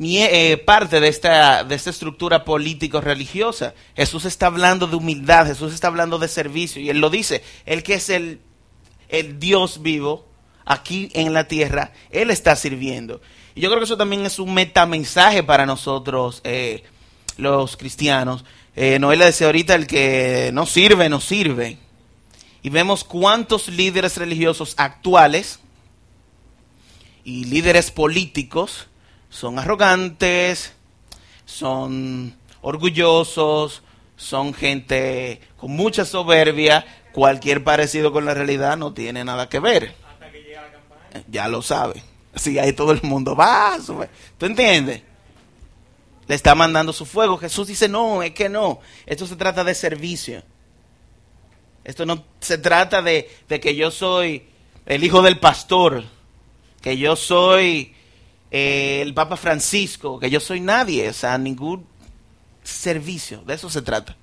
eh, 0.00 0.56
parte 0.66 0.98
de 0.98 1.06
esta, 1.06 1.62
de 1.62 1.76
esta 1.76 1.90
estructura 1.90 2.44
político-religiosa. 2.44 3.74
Jesús 3.94 4.24
está 4.24 4.46
hablando 4.46 4.88
de 4.88 4.96
humildad, 4.96 5.46
Jesús 5.46 5.72
está 5.72 5.86
hablando 5.86 6.18
de 6.18 6.26
servicio, 6.26 6.82
y 6.82 6.90
Él 6.90 6.98
lo 6.98 7.10
dice, 7.10 7.44
Él 7.64 7.84
que 7.84 7.94
es 7.94 8.10
el, 8.10 8.40
el 9.08 9.38
Dios 9.38 9.82
vivo 9.82 10.26
aquí 10.64 11.10
en 11.14 11.32
la 11.32 11.46
tierra, 11.46 11.92
Él 12.10 12.32
está 12.32 12.56
sirviendo. 12.56 13.20
Y 13.54 13.60
yo 13.60 13.68
creo 13.68 13.78
que 13.78 13.84
eso 13.84 13.96
también 13.96 14.26
es 14.26 14.40
un 14.40 14.52
metamensaje 14.52 15.44
para 15.44 15.64
nosotros, 15.64 16.40
eh, 16.42 16.82
los 17.36 17.76
cristianos. 17.76 18.44
Eh, 18.74 18.98
Noel 18.98 19.20
le 19.20 19.24
decía 19.26 19.46
ahorita, 19.46 19.74
el 19.74 19.86
que 19.86 20.50
no 20.52 20.66
sirve, 20.66 21.08
no 21.08 21.20
sirve. 21.20 21.78
Y 22.62 22.70
vemos 22.70 23.04
cuántos 23.04 23.68
líderes 23.68 24.16
religiosos 24.16 24.74
actuales 24.76 25.60
y 27.24 27.44
líderes 27.44 27.90
políticos 27.90 28.88
son 29.30 29.58
arrogantes, 29.58 30.72
son 31.44 32.36
orgullosos, 32.60 33.82
son 34.16 34.54
gente 34.54 35.40
con 35.56 35.72
mucha 35.72 36.04
soberbia. 36.04 36.84
Cualquier 37.12 37.64
parecido 37.64 38.12
con 38.12 38.24
la 38.24 38.34
realidad 38.34 38.76
no 38.76 38.92
tiene 38.92 39.24
nada 39.24 39.48
que 39.48 39.58
ver. 39.58 39.94
Hasta 40.12 40.30
que 40.30 40.42
llega 40.42 40.62
la 40.62 40.72
campaña. 40.72 41.24
Ya 41.28 41.48
lo 41.48 41.62
sabe. 41.62 42.02
Si 42.34 42.58
ahí 42.58 42.72
todo 42.72 42.92
el 42.92 43.02
mundo 43.02 43.34
va. 43.34 43.76
¿Tú 44.38 44.46
entiendes? 44.46 45.02
Le 46.28 46.34
está 46.34 46.54
mandando 46.54 46.92
su 46.92 47.06
fuego. 47.06 47.38
Jesús 47.38 47.68
dice, 47.68 47.88
no, 47.88 48.22
es 48.22 48.32
que 48.32 48.48
no. 48.48 48.80
Esto 49.06 49.26
se 49.26 49.36
trata 49.36 49.64
de 49.64 49.74
servicio. 49.74 50.42
Esto 51.84 52.04
no 52.04 52.24
se 52.40 52.58
trata 52.58 53.00
de, 53.00 53.30
de 53.48 53.60
que 53.60 53.76
yo 53.76 53.90
soy 53.90 54.48
el 54.86 55.04
hijo 55.04 55.22
del 55.22 55.38
pastor, 55.38 56.04
que 56.80 56.96
yo 56.96 57.16
soy 57.16 57.94
eh, 58.50 59.00
el 59.02 59.12
Papa 59.14 59.36
Francisco, 59.36 60.18
que 60.18 60.30
yo 60.30 60.40
soy 60.40 60.60
nadie, 60.60 61.08
o 61.08 61.12
sea, 61.12 61.36
ningún 61.36 61.86
servicio, 62.62 63.42
de 63.46 63.54
eso 63.54 63.68
se 63.68 63.82
trata. 63.82 64.16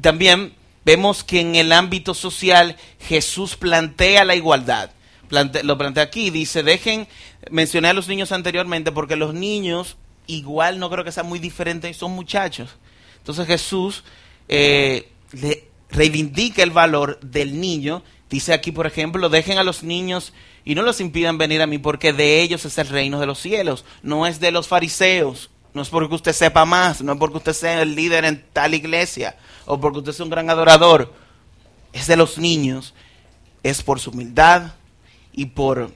También 0.00 0.54
vemos 0.84 1.24
que 1.24 1.40
en 1.40 1.56
el 1.56 1.72
ámbito 1.72 2.14
social 2.14 2.76
Jesús 3.00 3.56
plantea 3.56 4.24
la 4.24 4.36
igualdad. 4.36 4.90
lo 5.30 5.76
plantea 5.78 6.04
aquí, 6.04 6.30
dice, 6.30 6.62
dejen, 6.62 7.08
mencioné 7.50 7.88
a 7.88 7.94
los 7.94 8.06
niños 8.06 8.30
anteriormente, 8.30 8.92
porque 8.92 9.16
los 9.16 9.34
niños 9.34 9.96
igual 10.26 10.78
no 10.78 10.90
creo 10.90 11.04
que 11.04 11.12
sean 11.12 11.26
muy 11.26 11.38
diferentes, 11.38 11.96
son 11.96 12.12
muchachos. 12.12 12.70
Entonces 13.18 13.46
Jesús 13.46 14.04
eh, 14.48 15.10
le 15.32 15.68
reivindica 15.90 16.62
el 16.62 16.70
valor 16.70 17.18
del 17.20 17.60
niño. 17.60 18.02
Dice 18.28 18.52
aquí, 18.52 18.72
por 18.72 18.86
ejemplo, 18.86 19.28
dejen 19.28 19.58
a 19.58 19.64
los 19.64 19.82
niños 19.82 20.32
y 20.64 20.74
no 20.74 20.82
los 20.82 21.00
impidan 21.00 21.38
venir 21.38 21.62
a 21.62 21.66
mí 21.66 21.78
porque 21.78 22.12
de 22.12 22.42
ellos 22.42 22.64
es 22.64 22.76
el 22.78 22.88
reino 22.88 23.20
de 23.20 23.26
los 23.26 23.38
cielos, 23.38 23.84
no 24.02 24.26
es 24.26 24.40
de 24.40 24.50
los 24.50 24.66
fariseos, 24.66 25.50
no 25.74 25.82
es 25.82 25.88
porque 25.88 26.14
usted 26.14 26.32
sepa 26.32 26.64
más, 26.64 27.02
no 27.02 27.12
es 27.12 27.18
porque 27.18 27.36
usted 27.36 27.52
sea 27.52 27.82
el 27.82 27.94
líder 27.94 28.24
en 28.24 28.44
tal 28.52 28.74
iglesia 28.74 29.36
o 29.64 29.80
porque 29.80 30.00
usted 30.00 30.12
sea 30.12 30.24
un 30.24 30.30
gran 30.30 30.50
adorador, 30.50 31.14
es 31.92 32.08
de 32.08 32.16
los 32.16 32.36
niños, 32.38 32.94
es 33.62 33.82
por 33.82 34.00
su 34.00 34.10
humildad 34.10 34.72
y 35.32 35.46
por, 35.46 35.92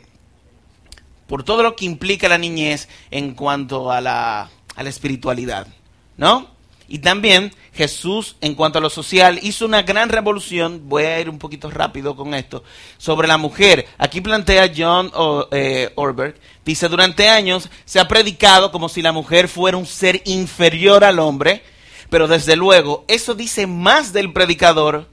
por 1.31 1.45
todo 1.45 1.63
lo 1.63 1.77
que 1.77 1.85
implica 1.85 2.29
la 2.29 2.39
niñez 2.39 2.89
en 3.13 3.35
cuanto 3.35 3.93
a 3.93 4.01
la, 4.01 4.51
a 4.75 4.83
la 4.83 4.89
espiritualidad, 4.89 5.69
¿no? 6.17 6.49
Y 6.89 6.99
también 6.99 7.55
Jesús, 7.73 8.35
en 8.41 8.57
cuanto 8.57 8.79
a 8.79 8.81
lo 8.81 8.91
social, 8.91 9.39
hizo 9.41 9.65
una 9.65 9.83
gran 9.83 10.09
revolución, 10.09 10.89
voy 10.89 11.05
a 11.05 11.21
ir 11.21 11.31
un 11.31 11.39
poquito 11.39 11.71
rápido 11.71 12.17
con 12.17 12.35
esto, 12.35 12.65
sobre 12.99 13.29
la 13.29 13.39
mujer. 13.39 13.87
Aquí 13.97 14.21
plantea 14.21 14.73
John 14.77 15.13
eh, 15.53 15.93
Orberg, 15.95 16.35
dice, 16.65 16.89
durante 16.89 17.29
años 17.29 17.71
se 17.85 18.01
ha 18.01 18.09
predicado 18.09 18.73
como 18.73 18.89
si 18.89 19.01
la 19.01 19.13
mujer 19.13 19.47
fuera 19.47 19.77
un 19.77 19.87
ser 19.87 20.23
inferior 20.25 21.05
al 21.05 21.21
hombre, 21.21 21.63
pero 22.11 22.27
desde 22.27 22.57
luego 22.57 23.05
eso 23.07 23.37
dice 23.37 23.69
más 23.69 24.13
del 24.13 24.33
predicador 24.33 25.09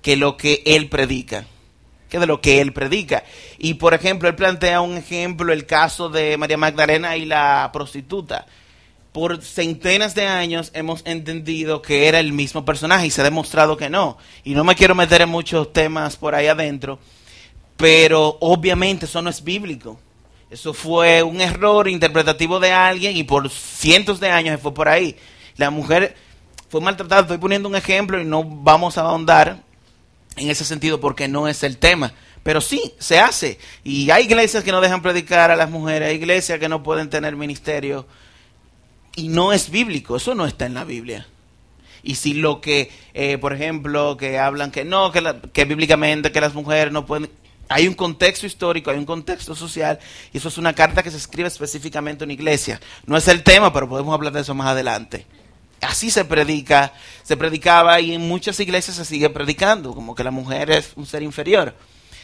que 0.00 0.16
lo 0.16 0.38
que 0.38 0.62
él 0.64 0.88
predica. 0.88 1.44
Que 2.08 2.18
de 2.18 2.26
lo 2.26 2.40
que 2.40 2.60
él 2.60 2.72
predica. 2.72 3.24
Y 3.58 3.74
por 3.74 3.94
ejemplo, 3.94 4.28
él 4.28 4.34
plantea 4.34 4.80
un 4.80 4.96
ejemplo, 4.96 5.52
el 5.52 5.66
caso 5.66 6.08
de 6.08 6.36
María 6.36 6.56
Magdalena 6.56 7.16
y 7.16 7.26
la 7.26 7.70
prostituta. 7.72 8.46
Por 9.12 9.42
centenas 9.42 10.14
de 10.14 10.26
años 10.26 10.70
hemos 10.74 11.02
entendido 11.04 11.82
que 11.82 12.08
era 12.08 12.20
el 12.20 12.32
mismo 12.32 12.64
personaje 12.64 13.06
y 13.06 13.10
se 13.10 13.20
ha 13.20 13.24
demostrado 13.24 13.76
que 13.76 13.90
no. 13.90 14.18
Y 14.44 14.54
no 14.54 14.64
me 14.64 14.74
quiero 14.74 14.94
meter 14.94 15.22
en 15.22 15.28
muchos 15.28 15.72
temas 15.72 16.16
por 16.16 16.34
ahí 16.34 16.46
adentro, 16.46 16.98
pero 17.76 18.36
obviamente 18.40 19.06
eso 19.06 19.22
no 19.22 19.30
es 19.30 19.42
bíblico. 19.42 19.98
Eso 20.50 20.72
fue 20.72 21.22
un 21.22 21.40
error 21.40 21.88
interpretativo 21.88 22.58
de 22.58 22.72
alguien 22.72 23.16
y 23.16 23.24
por 23.24 23.50
cientos 23.50 24.18
de 24.18 24.30
años 24.30 24.56
se 24.56 24.62
fue 24.62 24.72
por 24.72 24.88
ahí. 24.88 25.16
La 25.56 25.70
mujer 25.70 26.16
fue 26.70 26.80
maltratada, 26.80 27.22
estoy 27.22 27.38
poniendo 27.38 27.68
un 27.68 27.76
ejemplo 27.76 28.20
y 28.20 28.24
no 28.24 28.44
vamos 28.44 28.96
a 28.96 29.02
ahondar 29.02 29.62
en 30.36 30.50
ese 30.50 30.64
sentido 30.64 31.00
porque 31.00 31.28
no 31.28 31.48
es 31.48 31.62
el 31.62 31.78
tema. 31.78 32.12
Pero 32.42 32.60
sí, 32.60 32.94
se 32.98 33.18
hace. 33.18 33.58
Y 33.84 34.10
hay 34.10 34.24
iglesias 34.24 34.64
que 34.64 34.72
no 34.72 34.80
dejan 34.80 35.02
predicar 35.02 35.50
a 35.50 35.56
las 35.56 35.70
mujeres, 35.70 36.08
hay 36.08 36.16
iglesias 36.16 36.58
que 36.58 36.68
no 36.68 36.82
pueden 36.82 37.10
tener 37.10 37.36
ministerio. 37.36 38.06
Y 39.16 39.28
no 39.28 39.52
es 39.52 39.70
bíblico, 39.70 40.16
eso 40.16 40.34
no 40.34 40.46
está 40.46 40.66
en 40.66 40.74
la 40.74 40.84
Biblia. 40.84 41.26
Y 42.02 42.14
si 42.14 42.34
lo 42.34 42.60
que, 42.60 42.90
eh, 43.14 43.38
por 43.38 43.52
ejemplo, 43.52 44.16
que 44.16 44.38
hablan 44.38 44.70
que 44.70 44.84
no, 44.84 45.10
que, 45.10 45.22
que 45.52 45.64
bíblicamente 45.64 46.30
que 46.30 46.40
las 46.40 46.54
mujeres 46.54 46.92
no 46.92 47.04
pueden 47.04 47.28
hay 47.68 47.86
un 47.86 47.94
contexto 47.94 48.46
histórico, 48.46 48.90
hay 48.90 48.98
un 48.98 49.04
contexto 49.04 49.54
social, 49.54 49.98
y 50.32 50.38
eso 50.38 50.48
es 50.48 50.58
una 50.58 50.72
carta 50.72 51.02
que 51.02 51.10
se 51.10 51.18
escribe 51.18 51.48
específicamente 51.48 52.24
en 52.24 52.28
una 52.28 52.34
iglesia. 52.34 52.80
No 53.06 53.16
es 53.16 53.28
el 53.28 53.42
tema, 53.42 53.72
pero 53.72 53.88
podemos 53.88 54.14
hablar 54.14 54.32
de 54.32 54.40
eso 54.40 54.54
más 54.54 54.68
adelante. 54.68 55.26
Así 55.80 56.10
se 56.10 56.24
predica, 56.24 56.92
se 57.22 57.36
predicaba 57.36 58.00
y 58.00 58.14
en 58.14 58.26
muchas 58.28 58.58
iglesias 58.60 58.96
se 58.96 59.04
sigue 59.04 59.30
predicando, 59.30 59.94
como 59.94 60.14
que 60.14 60.24
la 60.24 60.30
mujer 60.30 60.70
es 60.70 60.92
un 60.96 61.06
ser 61.06 61.22
inferior. 61.22 61.74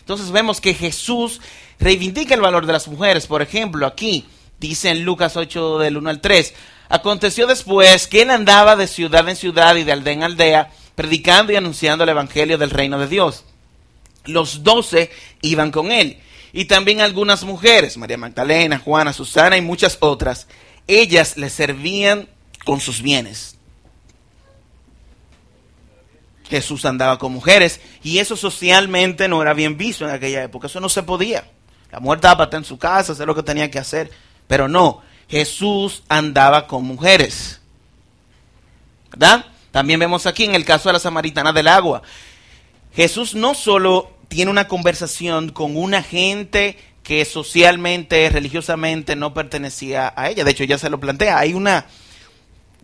Entonces 0.01 0.31
vemos 0.31 0.61
que 0.61 0.75
Jesús 0.75 1.41
reivindica 1.79 2.35
el 2.35 2.41
valor 2.41 2.67
de 2.67 2.73
las 2.73 2.89
mujeres. 2.89 3.27
Por 3.27 3.43
ejemplo, 3.43 3.87
aquí 3.87 4.27
dice 4.59 4.91
en 4.91 5.05
Lucas 5.05 5.37
8 5.37 5.79
del 5.79 5.97
1 5.97 6.11
al 6.11 6.21
3, 6.21 6.55
aconteció 6.89 7.47
después 7.47 8.07
que 8.07 8.23
él 8.23 8.31
andaba 8.31 8.77
de 8.77 8.87
ciudad 8.87 9.29
en 9.29 9.37
ciudad 9.37 9.77
y 9.77 9.85
de 9.85 9.93
aldea 9.93 10.13
en 10.13 10.23
aldea, 10.23 10.71
predicando 10.95 11.53
y 11.53 11.57
anunciando 11.57 12.05
el 12.05 12.11
Evangelio 12.11 12.59
del 12.59 12.71
reino 12.71 12.99
de 12.99 13.09
Dios 13.09 13.45
los 14.25 14.63
doce 14.63 15.11
iban 15.43 15.71
con 15.71 15.93
él. 15.93 16.19
Y 16.53 16.67
también 16.67 17.01
algunas 17.01 17.45
mujeres, 17.45 17.97
María 17.97 18.17
Magdalena, 18.17 18.79
Juana, 18.79 19.13
Susana 19.13 19.57
y 19.57 19.61
muchas 19.61 19.99
otras, 20.01 20.47
ellas 20.87 21.37
le 21.37 21.51
servían 21.51 22.29
con 22.65 22.81
sus 22.81 23.03
bienes. 23.03 23.57
Jesús 26.49 26.85
andaba 26.85 27.19
con 27.19 27.33
mujeres 27.33 27.81
y 28.03 28.19
eso 28.19 28.37
socialmente 28.37 29.29
no 29.29 29.41
era 29.41 29.55
bien 29.55 29.77
visto 29.77 30.05
en 30.05 30.11
aquella 30.11 30.43
época, 30.43 30.67
eso 30.67 30.81
no 30.81 30.89
se 30.89 31.03
podía. 31.03 31.45
La 31.91 32.01
mujer 32.01 32.19
estaba 32.19 32.39
para 32.39 32.45
estar 32.45 32.61
en 32.61 32.65
su 32.65 32.79
casa, 32.79 33.13
hacer 33.13 33.27
lo 33.27 33.35
que 33.35 33.43
tenía 33.43 33.71
que 33.71 33.79
hacer, 33.79 34.11
pero 34.47 34.69
no, 34.69 35.03
Jesús 35.29 36.03
andaba 36.09 36.67
con 36.67 36.85
mujeres. 36.85 37.61
¿Verdad? 39.11 39.47
También 39.71 40.01
vemos 40.01 40.27
aquí 40.27 40.45
en 40.45 40.55
el 40.55 40.65
caso 40.65 40.89
de 40.89 40.95
la 40.95 40.99
samaritana 40.99 41.53
del 41.53 41.69
agua. 41.69 42.03
Jesús 42.95 43.35
no 43.35 43.55
solo 43.55 44.13
tiene 44.29 44.51
una 44.51 44.69
conversación 44.69 45.51
con 45.51 45.77
una 45.77 46.03
gente 46.03 46.79
que 47.03 47.25
socialmente, 47.25 48.29
religiosamente 48.31 49.17
no 49.17 49.35
pertenecía 49.35 50.13
a 50.17 50.31
ella. 50.31 50.45
De 50.45 50.51
hecho, 50.51 50.65
ya 50.65 50.79
se 50.79 50.91
lo 50.91 51.01
plantea. 51.01 51.39
Hay 51.39 51.55
una 51.55 51.87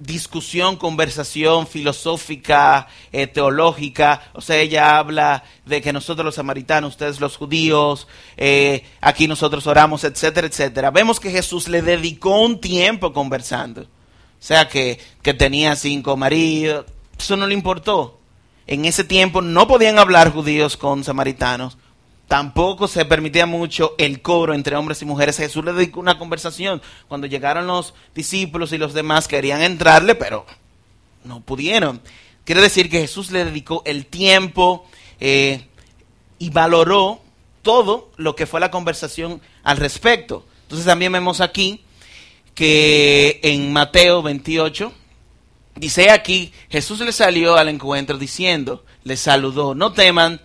discusión, 0.00 0.76
conversación 0.76 1.66
filosófica, 1.66 2.88
eh, 3.12 3.28
teológica. 3.28 4.22
O 4.32 4.40
sea, 4.40 4.56
ella 4.56 4.98
habla 4.98 5.44
de 5.64 5.80
que 5.80 5.92
nosotros 5.92 6.24
los 6.24 6.34
samaritanos, 6.34 6.94
ustedes 6.94 7.20
los 7.20 7.36
judíos, 7.36 8.08
eh, 8.36 8.84
aquí 9.00 9.28
nosotros 9.28 9.66
oramos, 9.66 10.02
etcétera, 10.02 10.48
etcétera. 10.48 10.90
Vemos 10.90 11.20
que 11.20 11.30
Jesús 11.30 11.68
le 11.68 11.82
dedicó 11.82 12.40
un 12.40 12.60
tiempo 12.60 13.12
conversando. 13.12 13.82
O 13.82 14.42
sea, 14.42 14.68
que, 14.68 14.98
que 15.22 15.34
tenía 15.34 15.76
cinco 15.76 16.16
maridos. 16.16 16.86
Eso 17.16 17.36
no 17.36 17.46
le 17.46 17.54
importó 17.54 18.20
en 18.70 18.84
ese 18.84 19.02
tiempo 19.02 19.42
no 19.42 19.66
podían 19.66 19.98
hablar 19.98 20.32
judíos 20.32 20.76
con 20.76 21.02
samaritanos. 21.02 21.76
Tampoco 22.30 22.86
se 22.86 23.04
permitía 23.06 23.44
mucho 23.44 23.96
el 23.98 24.22
coro 24.22 24.54
entre 24.54 24.76
hombres 24.76 25.02
y 25.02 25.04
mujeres. 25.04 25.36
Jesús 25.36 25.64
le 25.64 25.72
dedicó 25.72 25.98
una 25.98 26.16
conversación. 26.16 26.80
Cuando 27.08 27.26
llegaron 27.26 27.66
los 27.66 27.92
discípulos 28.14 28.72
y 28.72 28.78
los 28.78 28.94
demás 28.94 29.26
querían 29.26 29.62
entrarle, 29.62 30.14
pero 30.14 30.46
no 31.24 31.40
pudieron. 31.40 32.00
Quiere 32.44 32.60
decir 32.60 32.88
que 32.88 33.00
Jesús 33.00 33.32
le 33.32 33.44
dedicó 33.44 33.82
el 33.84 34.06
tiempo 34.06 34.86
eh, 35.18 35.66
y 36.38 36.50
valoró 36.50 37.20
todo 37.62 38.12
lo 38.16 38.36
que 38.36 38.46
fue 38.46 38.60
la 38.60 38.70
conversación 38.70 39.40
al 39.64 39.78
respecto. 39.78 40.46
Entonces 40.62 40.86
también 40.86 41.10
vemos 41.10 41.40
aquí 41.40 41.82
que 42.54 43.40
en 43.42 43.72
Mateo 43.72 44.22
28, 44.22 44.92
Dice 45.74 46.10
aquí, 46.10 46.52
Jesús 46.68 47.00
le 47.00 47.10
salió 47.10 47.56
al 47.56 47.68
encuentro 47.68 48.18
diciendo, 48.18 48.84
le 49.02 49.16
saludó, 49.16 49.74
no 49.74 49.92
teman, 49.92 50.40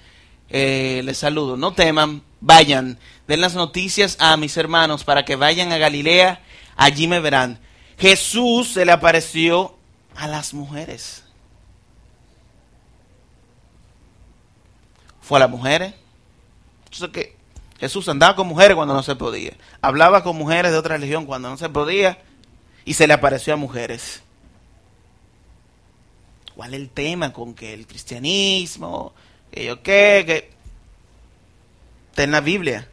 eh, 0.49 1.01
les 1.03 1.17
saludo, 1.17 1.57
no 1.57 1.73
teman, 1.73 2.21
vayan, 2.41 2.99
den 3.27 3.41
las 3.41 3.55
noticias 3.55 4.17
a 4.19 4.37
mis 4.37 4.55
hermanos 4.57 5.03
para 5.03 5.25
que 5.25 5.35
vayan 5.35 5.71
a 5.71 5.77
Galilea, 5.77 6.41
allí 6.75 7.07
me 7.07 7.19
verán. 7.19 7.59
Jesús 7.97 8.73
se 8.73 8.85
le 8.85 8.91
apareció 8.91 9.75
a 10.15 10.27
las 10.27 10.53
mujeres. 10.53 11.23
Fue 15.21 15.37
a 15.37 15.41
las 15.41 15.49
mujeres. 15.49 15.93
Entonces 16.91 17.29
Jesús 17.79 18.07
andaba 18.07 18.35
con 18.35 18.47
mujeres 18.47 18.75
cuando 18.75 18.93
no 18.93 19.03
se 19.03 19.15
podía. 19.15 19.53
Hablaba 19.81 20.23
con 20.23 20.37
mujeres 20.37 20.71
de 20.71 20.77
otra 20.77 20.97
religión 20.97 21.25
cuando 21.25 21.49
no 21.49 21.57
se 21.57 21.69
podía. 21.69 22.19
Y 22.85 22.93
se 22.93 23.07
le 23.07 23.13
apareció 23.13 23.53
a 23.53 23.57
mujeres. 23.57 24.21
¿Cuál 26.55 26.73
es 26.73 26.79
el 26.79 26.89
tema 26.89 27.33
con 27.33 27.53
que 27.53 27.73
el 27.73 27.87
cristianismo, 27.87 29.13
que 29.55 29.63
yo 29.63 29.81
qué, 29.81 30.23
que 30.25 30.49
está 32.09 32.23
en 32.23 32.31
la 32.31 32.41
Biblia? 32.41 32.89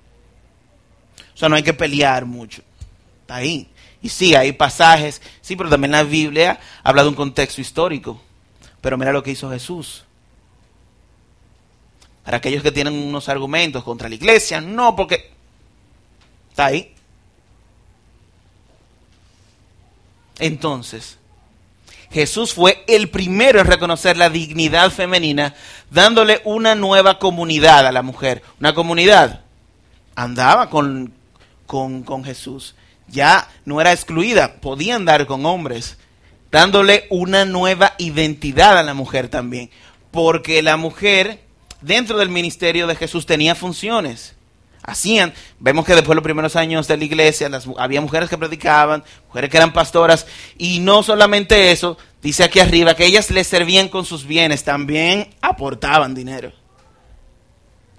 O 1.34 1.36
sea, 1.36 1.48
no 1.48 1.56
hay 1.56 1.64
que 1.64 1.74
pelear 1.74 2.24
mucho. 2.24 2.62
Está 3.22 3.36
ahí. 3.36 3.68
Y 4.00 4.08
sí, 4.08 4.36
hay 4.36 4.52
pasajes, 4.52 5.20
sí, 5.40 5.56
pero 5.56 5.68
también 5.68 5.90
la 5.90 6.04
Biblia 6.04 6.60
habla 6.84 7.02
de 7.02 7.08
un 7.08 7.14
contexto 7.16 7.60
histórico. 7.60 8.20
Pero 8.80 8.96
mira 8.96 9.12
lo 9.12 9.24
que 9.24 9.32
hizo 9.32 9.50
Jesús. 9.50 10.04
Para 12.24 12.36
aquellos 12.36 12.62
que 12.62 12.70
tienen 12.70 12.94
unos 12.94 13.28
argumentos 13.28 13.82
contra 13.82 14.08
la 14.08 14.14
iglesia, 14.14 14.60
no, 14.60 14.94
porque 14.94 15.32
está 16.50 16.66
ahí. 16.66 16.94
Entonces, 20.38 21.18
Jesús 22.12 22.52
fue 22.52 22.84
el 22.86 23.08
primero 23.08 23.60
en 23.60 23.66
reconocer 23.66 24.16
la 24.16 24.28
dignidad 24.28 24.90
femenina, 24.90 25.54
dándole 25.90 26.42
una 26.44 26.74
nueva 26.74 27.18
comunidad 27.18 27.86
a 27.86 27.92
la 27.92 28.02
mujer. 28.02 28.42
Una 28.60 28.74
comunidad. 28.74 29.40
Andaba 30.14 30.68
con, 30.68 31.12
con, 31.66 32.24
Jesús. 32.24 32.74
Ya 33.08 33.48
no 33.64 33.80
era 33.80 33.92
excluida, 33.92 34.56
podía 34.60 34.96
andar 34.96 35.26
con 35.26 35.46
hombres, 35.46 35.96
dándole 36.50 37.06
una 37.08 37.44
nueva 37.46 37.94
identidad 37.98 38.78
a 38.78 38.82
la 38.82 38.94
mujer 38.94 39.28
también. 39.28 39.70
Porque 40.10 40.62
la 40.62 40.76
mujer, 40.76 41.40
dentro 41.80 42.18
del 42.18 42.28
ministerio 42.28 42.86
de 42.86 42.96
Jesús, 42.96 43.24
tenía 43.24 43.54
funciones 43.54 44.34
hacían. 44.82 45.32
Vemos 45.58 45.84
que 45.84 45.92
después 45.92 46.10
de 46.10 46.16
los 46.16 46.24
primeros 46.24 46.56
años 46.56 46.88
de 46.88 46.96
la 46.96 47.04
iglesia 47.04 47.50
había 47.78 48.00
mujeres 48.00 48.28
que 48.28 48.38
predicaban, 48.38 49.04
mujeres 49.28 49.50
que 49.50 49.56
eran 49.56 49.72
pastoras, 49.72 50.26
y 50.58 50.80
no 50.80 51.02
solamente 51.02 51.72
eso, 51.72 51.96
dice 52.22 52.44
aquí 52.44 52.60
arriba 52.60 52.94
que 52.94 53.06
ellas 53.06 53.30
les 53.30 53.46
servían 53.46 53.88
con 53.88 54.04
sus 54.04 54.26
bienes, 54.26 54.64
también 54.64 55.34
aportaban 55.40 56.14
dinero. 56.14 56.52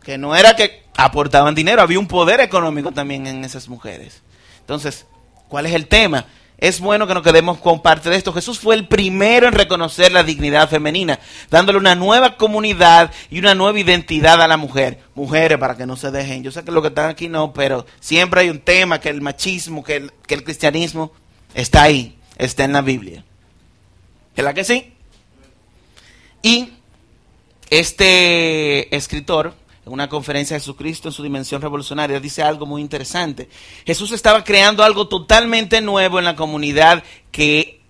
Que 0.04 0.17
no 0.17 0.36
era 0.36 0.56
que 0.56 0.84
aportaban 0.98 1.56
dinero, 1.56 1.82
había 1.82 2.00
un 2.00 2.08
poder 2.08 2.39
económico 2.41 2.91
también 2.91 3.26
en 3.28 3.46
esas 3.46 3.69
mujeres. 3.69 4.22
Entonces, 4.60 5.06
¿cuál 5.54 5.68
es 5.68 5.74
el 5.76 5.86
tema? 5.86 6.26
es 6.58 6.80
bueno 6.80 7.06
que 7.06 7.13
nos 7.13 7.22
quedemos 7.22 7.60
con 7.60 7.84
parte 7.84 8.10
de 8.10 8.16
esto. 8.16 8.34
Jesús 8.34 8.58
fue 8.58 8.74
el 8.74 8.88
primero 8.88 9.48
en 9.48 9.54
reconocer 9.54 10.12
la 10.12 10.24
dignidad 10.24 10.68
femenina, 10.68 11.20
dándole 11.52 11.78
una 11.78 11.94
nueva 11.94 12.38
comunidad 12.38 13.12
y 13.30 13.38
una 13.38 13.54
nueva 13.54 13.80
identidad 13.80 14.42
a 14.42 14.48
la 14.48 14.58
mujer. 14.58 15.00
Mujeres, 15.13 15.60
para 15.60 15.78
que 15.78 15.86
no 15.86 15.96
se 15.96 16.10
dejen. 16.10 16.42
Yo 16.42 16.52
sé 16.52 16.63
que 16.63 16.72
lo 16.72 16.82
que 16.82 16.88
están 16.88 17.10
aquí 17.12 17.30
no, 17.30 17.54
pero 17.54 17.86
siempre 18.00 18.42
hay 18.42 18.50
un 18.50 18.62
tema 18.62 19.00
que 19.00 19.10
el 19.10 19.22
machismo, 19.22 19.84
que 19.84 19.98
el, 19.98 20.12
que 20.26 20.34
el 20.34 20.44
cristianismo 20.44 21.12
está 21.54 21.84
ahí, 21.84 22.18
está 22.39 22.63
en 22.63 22.74
la 22.74 22.82
Biblia. 22.82 23.24
¿Es 24.36 24.54
que 24.56 24.63
sí? 24.63 24.94
Y 26.42 26.74
este 27.70 28.96
escritor, 28.96 29.54
en 29.86 29.91
una 29.91 30.08
conferencia 30.08 30.56
de 30.56 30.62
Jesucristo 30.62 31.10
en 31.10 31.13
su 31.13 31.24
dimensión 31.24 31.62
revolucionaria, 31.62 32.19
dice 32.19 32.41
algo 32.41 32.65
muy 32.65 32.82
interesante. 32.82 33.50
Jesús 33.86 34.12
estaba 34.12 34.43
creando 34.43 34.84
algo 34.84 35.08
totalmente 35.08 35.82
nuevo 35.82 36.19
en 36.19 36.26
la 36.26 36.36
comunidad 36.36 37.04
que, 37.32 37.82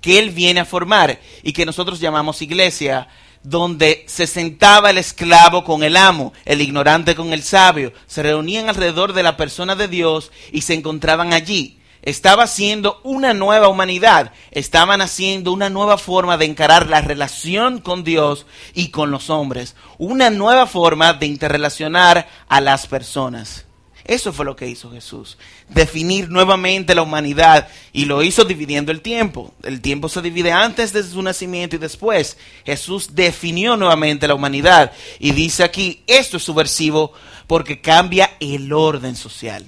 que 0.00 0.18
Él 0.18 0.30
viene 0.30 0.60
a 0.60 0.64
formar 0.64 1.20
y 1.42 1.52
que 1.52 1.66
nosotros 1.66 2.00
llamamos 2.00 2.42
iglesia. 2.42 3.08
donde 3.42 4.04
se 4.06 4.26
sentaba 4.26 4.90
el 4.90 4.98
esclavo 4.98 5.64
con 5.64 5.82
el 5.82 5.96
amo, 5.96 6.34
el 6.44 6.60
ignorante 6.60 7.14
con 7.14 7.32
el 7.32 7.42
sabio, 7.42 7.94
se 8.06 8.22
reunían 8.22 8.68
alrededor 8.68 9.14
de 9.14 9.22
la 9.22 9.38
persona 9.38 9.74
de 9.74 9.88
Dios 9.88 10.30
y 10.52 10.60
se 10.60 10.74
encontraban 10.74 11.32
allí. 11.32 11.79
Estaba 12.02 12.44
haciendo 12.44 13.00
una 13.04 13.34
nueva 13.34 13.68
humanidad, 13.68 14.32
estaban 14.50 15.02
haciendo 15.02 15.52
una 15.52 15.68
nueva 15.68 15.98
forma 15.98 16.38
de 16.38 16.46
encarar 16.46 16.88
la 16.88 17.02
relación 17.02 17.80
con 17.80 18.04
Dios 18.04 18.46
y 18.74 18.88
con 18.88 19.10
los 19.10 19.28
hombres, 19.28 19.76
una 19.98 20.30
nueva 20.30 20.66
forma 20.66 21.12
de 21.12 21.26
interrelacionar 21.26 22.26
a 22.48 22.60
las 22.60 22.86
personas. 22.86 23.66
Eso 24.04 24.32
fue 24.32 24.44
lo 24.44 24.56
que 24.56 24.66
hizo 24.66 24.90
Jesús, 24.90 25.38
definir 25.68 26.30
nuevamente 26.30 26.94
la 26.94 27.02
humanidad 27.02 27.68
y 27.92 28.06
lo 28.06 28.22
hizo 28.22 28.44
dividiendo 28.44 28.90
el 28.92 29.02
tiempo. 29.02 29.54
El 29.62 29.80
tiempo 29.80 30.08
se 30.08 30.22
divide 30.22 30.52
antes 30.52 30.92
de 30.92 31.02
su 31.02 31.22
nacimiento 31.22 31.76
y 31.76 31.78
después. 31.78 32.36
Jesús 32.64 33.14
definió 33.14 33.76
nuevamente 33.76 34.26
la 34.26 34.34
humanidad 34.34 34.90
y 35.18 35.32
dice 35.32 35.62
aquí, 35.62 36.02
esto 36.06 36.38
es 36.38 36.42
subversivo 36.42 37.12
porque 37.46 37.80
cambia 37.80 38.32
el 38.40 38.72
orden 38.72 39.14
social. 39.14 39.66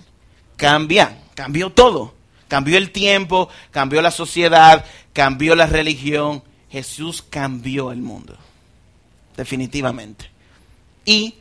Cambia, 0.56 1.22
cambió 1.34 1.70
todo. 1.70 2.14
Cambió 2.52 2.76
el 2.76 2.90
tiempo, 2.90 3.48
cambió 3.70 4.02
la 4.02 4.10
sociedad, 4.10 4.84
cambió 5.14 5.54
la 5.54 5.64
religión. 5.64 6.42
Jesús 6.70 7.22
cambió 7.22 7.92
el 7.92 8.02
mundo. 8.02 8.36
Definitivamente. 9.38 10.28
Y 11.06 11.36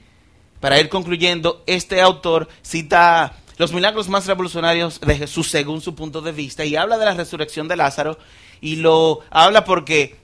para 0.62 0.80
ir 0.80 0.88
concluyendo, 0.88 1.64
este 1.68 2.00
autor 2.00 2.48
cita 2.62 3.34
los 3.58 3.74
milagros 3.74 4.08
más 4.08 4.26
revolucionarios 4.26 5.02
de 5.02 5.18
Jesús 5.18 5.50
según 5.50 5.82
su 5.82 5.96
punto 5.96 6.22
de 6.22 6.32
vista 6.32 6.64
y 6.64 6.78
habla 6.78 6.98
de 6.98 7.04
la 7.04 7.14
resurrección 7.14 7.68
de 7.68 7.76
Lázaro 7.76 8.18
y 8.62 8.78
lo 8.78 9.20
habla 9.32 9.66
porque 9.66 10.16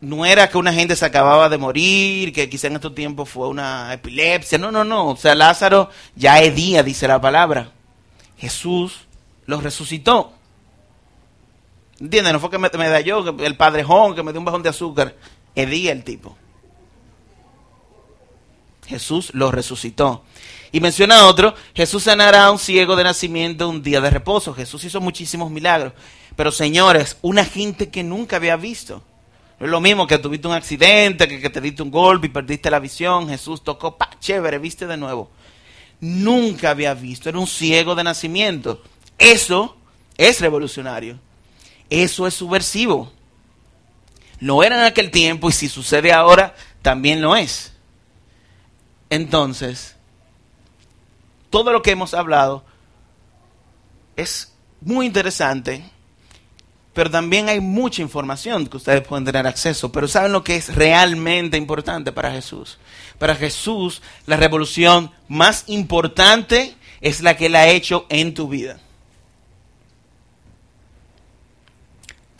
no 0.00 0.26
era 0.26 0.50
que 0.50 0.58
una 0.58 0.72
gente 0.72 0.96
se 0.96 1.04
acababa 1.04 1.48
de 1.48 1.58
morir, 1.58 2.32
que 2.32 2.50
quizá 2.50 2.66
en 2.66 2.74
estos 2.74 2.96
tiempos 2.96 3.28
fue 3.28 3.46
una 3.46 3.94
epilepsia, 3.94 4.58
no, 4.58 4.72
no, 4.72 4.82
no, 4.82 5.10
o 5.10 5.16
sea, 5.16 5.36
Lázaro 5.36 5.88
ya 6.16 6.40
es 6.40 6.52
día, 6.56 6.82
dice 6.82 7.06
la 7.06 7.20
palabra. 7.20 7.70
Jesús 8.38 9.06
lo 9.46 9.60
resucitó. 9.60 10.32
¿Entiendes? 12.00 12.32
No 12.32 12.40
fue 12.40 12.50
que 12.50 12.58
me, 12.58 12.68
da 12.68 13.00
yo, 13.00 13.36
el 13.38 13.56
padrejón, 13.56 14.14
que 14.14 14.22
me 14.22 14.32
dio 14.32 14.40
un 14.40 14.44
bajón 14.44 14.62
de 14.62 14.70
azúcar. 14.70 15.14
Es 15.54 15.68
día 15.68 15.92
el 15.92 16.02
tipo. 16.02 16.36
Jesús 18.86 19.30
lo 19.34 19.50
resucitó. 19.50 20.24
Y 20.72 20.80
menciona 20.80 21.26
otro, 21.26 21.54
Jesús 21.74 22.04
sanará 22.04 22.44
a 22.44 22.50
un 22.50 22.58
ciego 22.58 22.96
de 22.96 23.04
nacimiento 23.04 23.68
un 23.68 23.82
día 23.82 24.00
de 24.00 24.10
reposo. 24.10 24.54
Jesús 24.54 24.84
hizo 24.84 25.00
muchísimos 25.00 25.50
milagros. 25.50 25.92
Pero 26.36 26.52
señores, 26.52 27.18
una 27.22 27.44
gente 27.44 27.90
que 27.90 28.02
nunca 28.02 28.36
había 28.36 28.56
visto. 28.56 29.02
No 29.58 29.66
es 29.66 29.70
lo 29.70 29.80
mismo 29.80 30.06
que 30.06 30.18
tuviste 30.18 30.48
un 30.48 30.54
accidente, 30.54 31.28
que, 31.28 31.40
que 31.40 31.50
te 31.50 31.60
diste 31.60 31.82
un 31.82 31.90
golpe 31.90 32.28
y 32.28 32.30
perdiste 32.30 32.70
la 32.70 32.78
visión. 32.78 33.28
Jesús 33.28 33.62
tocó, 33.62 33.98
pa, 33.98 34.08
chévere, 34.18 34.58
viste 34.58 34.86
de 34.86 34.96
nuevo. 34.96 35.30
Nunca 36.00 36.70
había 36.70 36.94
visto, 36.94 37.28
era 37.28 37.38
un 37.38 37.46
ciego 37.46 37.94
de 37.94 38.04
nacimiento. 38.04 38.82
Eso 39.20 39.76
es 40.16 40.40
revolucionario. 40.40 41.20
Eso 41.90 42.26
es 42.26 42.34
subversivo. 42.34 43.12
Lo 44.40 44.64
era 44.64 44.76
en 44.76 44.84
aquel 44.84 45.10
tiempo 45.10 45.50
y 45.50 45.52
si 45.52 45.68
sucede 45.68 46.12
ahora, 46.12 46.56
también 46.80 47.20
lo 47.20 47.36
es. 47.36 47.72
Entonces, 49.10 49.94
todo 51.50 51.72
lo 51.72 51.82
que 51.82 51.90
hemos 51.90 52.14
hablado 52.14 52.64
es 54.16 54.52
muy 54.80 55.04
interesante, 55.04 55.84
pero 56.94 57.10
también 57.10 57.50
hay 57.50 57.60
mucha 57.60 58.00
información 58.00 58.66
que 58.66 58.78
ustedes 58.78 59.06
pueden 59.06 59.26
tener 59.26 59.46
acceso. 59.46 59.92
Pero 59.92 60.08
¿saben 60.08 60.32
lo 60.32 60.42
que 60.42 60.56
es 60.56 60.74
realmente 60.74 61.58
importante 61.58 62.12
para 62.12 62.32
Jesús? 62.32 62.78
Para 63.18 63.34
Jesús, 63.34 64.00
la 64.24 64.36
revolución 64.36 65.10
más 65.28 65.64
importante 65.66 66.74
es 67.02 67.20
la 67.20 67.36
que 67.36 67.46
Él 67.46 67.56
ha 67.56 67.68
hecho 67.68 68.06
en 68.08 68.32
tu 68.32 68.48
vida. 68.48 68.80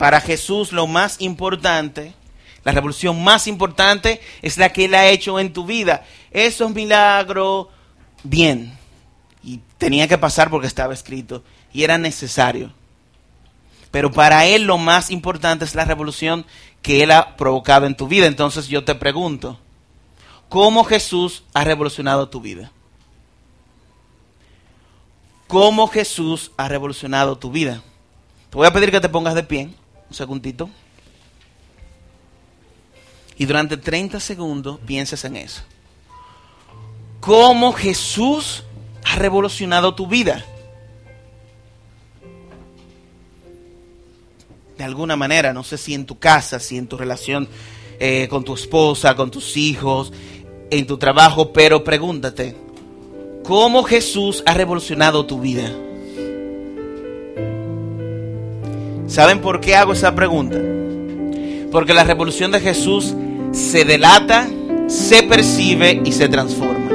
Para 0.01 0.19
Jesús, 0.19 0.71
lo 0.71 0.87
más 0.87 1.21
importante 1.21 2.15
la 2.63 2.71
revolución 2.71 3.23
más 3.23 3.47
importante 3.47 4.21
es 4.41 4.57
la 4.57 4.71
que 4.71 4.85
Él 4.85 4.93
ha 4.93 5.07
hecho 5.07 5.39
en 5.39 5.51
tu 5.51 5.65
vida. 5.65 6.05
Esos 6.29 6.71
milagros, 6.71 7.67
bien. 8.23 8.77
Y 9.43 9.61
tenía 9.77 10.07
que 10.07 10.17
pasar 10.17 10.49
porque 10.49 10.67
estaba 10.67 10.93
escrito. 10.93 11.43
Y 11.73 11.83
era 11.83 11.97
necesario. 11.97 12.71
Pero 13.89 14.11
para 14.11 14.45
Él 14.45 14.63
lo 14.63 14.77
más 14.77 15.09
importante 15.09 15.65
es 15.65 15.73
la 15.73 15.85
revolución 15.85 16.45
que 16.81 17.01
Él 17.03 17.11
ha 17.11 17.35
provocado 17.35 17.87
en 17.87 17.95
tu 17.95 18.07
vida. 18.07 18.27
Entonces 18.27 18.67
yo 18.67 18.83
te 18.83 18.93
pregunto, 18.93 19.59
¿cómo 20.47 20.83
Jesús 20.83 21.43
ha 21.53 21.63
revolucionado 21.63 22.29
tu 22.29 22.41
vida? 22.41 22.71
¿Cómo 25.47 25.87
Jesús 25.87 26.51
ha 26.57 26.67
revolucionado 26.69 27.37
tu 27.37 27.51
vida? 27.51 27.81
Te 28.51 28.57
voy 28.57 28.67
a 28.67 28.71
pedir 28.71 28.91
que 28.91 29.01
te 29.01 29.09
pongas 29.09 29.35
de 29.35 29.43
pie, 29.43 29.69
un 30.11 30.15
segundito 30.15 30.69
y 33.37 33.45
durante 33.45 33.77
30 33.77 34.19
segundos 34.19 34.77
pienses 34.85 35.23
en 35.23 35.37
eso. 35.37 35.61
¿Cómo 37.21 37.71
Jesús 37.71 38.65
ha 39.05 39.15
revolucionado 39.15 39.95
tu 39.95 40.07
vida? 40.07 40.45
De 44.77 44.83
alguna 44.83 45.15
manera, 45.15 45.53
no 45.53 45.63
sé 45.63 45.77
si 45.77 45.93
en 45.93 46.05
tu 46.05 46.19
casa, 46.19 46.59
si 46.59 46.77
en 46.77 46.87
tu 46.87 46.97
relación 46.97 47.47
eh, 47.97 48.27
con 48.27 48.43
tu 48.43 48.53
esposa, 48.53 49.15
con 49.15 49.31
tus 49.31 49.55
hijos, 49.55 50.11
en 50.69 50.85
tu 50.85 50.97
trabajo, 50.97 51.53
pero 51.53 51.85
pregúntate, 51.85 52.57
¿cómo 53.45 53.83
Jesús 53.83 54.43
ha 54.45 54.53
revolucionado 54.55 55.25
tu 55.25 55.39
vida? 55.39 55.71
¿Saben 59.11 59.41
por 59.41 59.59
qué 59.59 59.75
hago 59.75 59.91
esa 59.91 60.15
pregunta? 60.15 60.57
Porque 61.69 61.93
la 61.93 62.05
revolución 62.05 62.49
de 62.49 62.61
Jesús 62.61 63.13
se 63.51 63.83
delata, 63.83 64.47
se 64.87 65.23
percibe 65.23 66.01
y 66.05 66.13
se 66.13 66.29
transforma. 66.29 66.91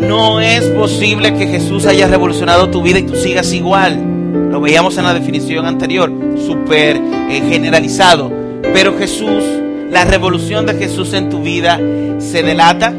No 0.00 0.40
es 0.40 0.64
posible 0.68 1.34
que 1.34 1.46
Jesús 1.46 1.84
haya 1.84 2.08
revolucionado 2.08 2.70
tu 2.70 2.80
vida 2.80 3.00
y 3.00 3.02
tú 3.02 3.14
sigas 3.14 3.52
igual. 3.52 4.50
Lo 4.50 4.62
veíamos 4.62 4.96
en 4.96 5.04
la 5.04 5.12
definición 5.12 5.66
anterior, 5.66 6.10
súper 6.46 6.96
eh, 6.96 7.42
generalizado. 7.46 8.32
Pero 8.72 8.96
Jesús, 8.96 9.44
la 9.90 10.06
revolución 10.06 10.64
de 10.64 10.76
Jesús 10.76 11.12
en 11.12 11.28
tu 11.28 11.42
vida 11.42 11.78
se 12.20 12.42
delata, 12.42 12.90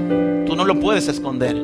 tú 0.45 0.55
no 0.55 0.65
lo 0.65 0.79
puedes 0.79 1.07
esconder. 1.07 1.57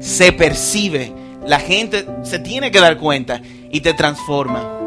Se 0.00 0.32
percibe, 0.32 1.12
la 1.46 1.60
gente 1.60 2.06
se 2.22 2.38
tiene 2.38 2.70
que 2.70 2.80
dar 2.80 2.96
cuenta 2.96 3.42
y 3.70 3.82
te 3.82 3.92
transforma. 3.92 4.79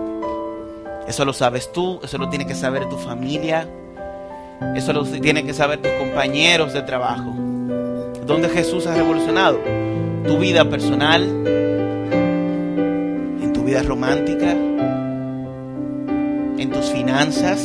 Eso 1.08 1.26
lo 1.26 1.34
sabes 1.34 1.72
tú, 1.72 2.00
eso 2.04 2.18
lo 2.18 2.30
tiene 2.30 2.48
que 2.48 2.56
saber 2.56 2.88
tu 2.88 2.98
familia, 2.98 3.68
eso 4.76 4.94
lo 4.94 5.04
tienen 5.04 5.46
que 5.46 5.54
saber 5.54 5.82
tus 5.82 5.92
compañeros 5.94 6.74
de 6.74 6.82
trabajo. 6.82 7.34
¿Dónde 8.26 8.48
Jesús 8.50 8.88
ha 8.88 8.96
revolucionado? 8.96 9.60
Tu 10.26 10.38
vida 10.38 10.64
personal, 10.70 11.24
en 13.42 13.52
tu 13.54 13.64
vida 13.64 13.84
romántica, 13.84 14.52
en 16.58 16.72
tus 16.72 16.86
finanzas, 16.86 17.62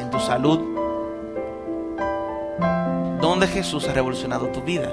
en 0.00 0.10
tu 0.10 0.20
salud. 0.20 0.60
¿Dónde 3.20 3.48
Jesús 3.48 3.88
ha 3.88 3.92
revolucionado 3.92 4.46
tu 4.46 4.62
vida? 4.62 4.92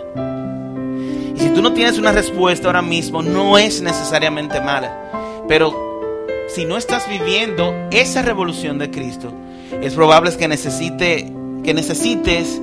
Y 1.35 1.39
si 1.39 1.49
tú 1.51 1.61
no 1.61 1.73
tienes 1.73 1.99
una 1.99 2.11
respuesta 2.11 2.67
ahora 2.67 2.81
mismo, 2.81 3.21
no 3.21 3.59
es 3.59 3.83
necesariamente 3.83 4.59
mala. 4.59 5.43
Pero 5.47 5.92
si 6.53 6.65
no 6.65 6.77
estás 6.77 7.09
viviendo 7.09 7.73
esa 7.89 8.21
revolución 8.21 8.77
de 8.77 8.91
Cristo, 8.91 9.33
es 9.81 9.95
probable 9.95 10.31
que, 10.37 10.47
necesite, 10.47 11.31
que 11.63 11.73
necesites 11.73 12.61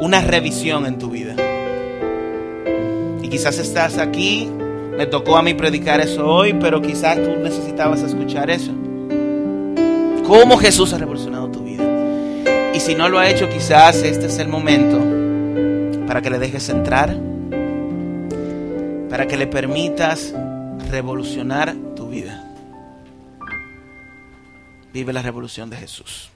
una 0.00 0.20
revisión 0.20 0.86
en 0.86 0.98
tu 0.98 1.10
vida. 1.10 1.34
Y 3.20 3.28
quizás 3.28 3.58
estás 3.58 3.98
aquí, 3.98 4.48
me 4.96 5.06
tocó 5.06 5.36
a 5.36 5.42
mí 5.42 5.54
predicar 5.54 6.00
eso 6.00 6.24
hoy, 6.24 6.52
pero 6.54 6.80
quizás 6.80 7.16
tú 7.16 7.30
necesitabas 7.42 8.02
escuchar 8.02 8.48
eso. 8.48 8.70
¿Cómo 10.24 10.56
Jesús 10.56 10.92
ha 10.92 10.98
revolucionado 10.98 11.48
tu 11.48 11.64
vida? 11.64 11.82
Y 12.72 12.78
si 12.78 12.94
no 12.94 13.08
lo 13.08 13.18
ha 13.18 13.28
hecho, 13.28 13.48
quizás 13.48 13.96
este 14.04 14.26
es 14.26 14.38
el 14.38 14.46
momento 14.46 15.00
para 16.06 16.22
que 16.22 16.30
le 16.30 16.38
dejes 16.38 16.68
entrar, 16.68 17.16
para 19.10 19.26
que 19.26 19.36
le 19.36 19.48
permitas 19.48 20.32
revolucionar 20.88 21.74
tu 21.96 22.08
vida. 22.08 22.41
Vive 24.92 25.12
la 25.12 25.22
revolución 25.22 25.70
de 25.70 25.76
Jesús. 25.76 26.30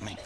Amém. 0.00 0.16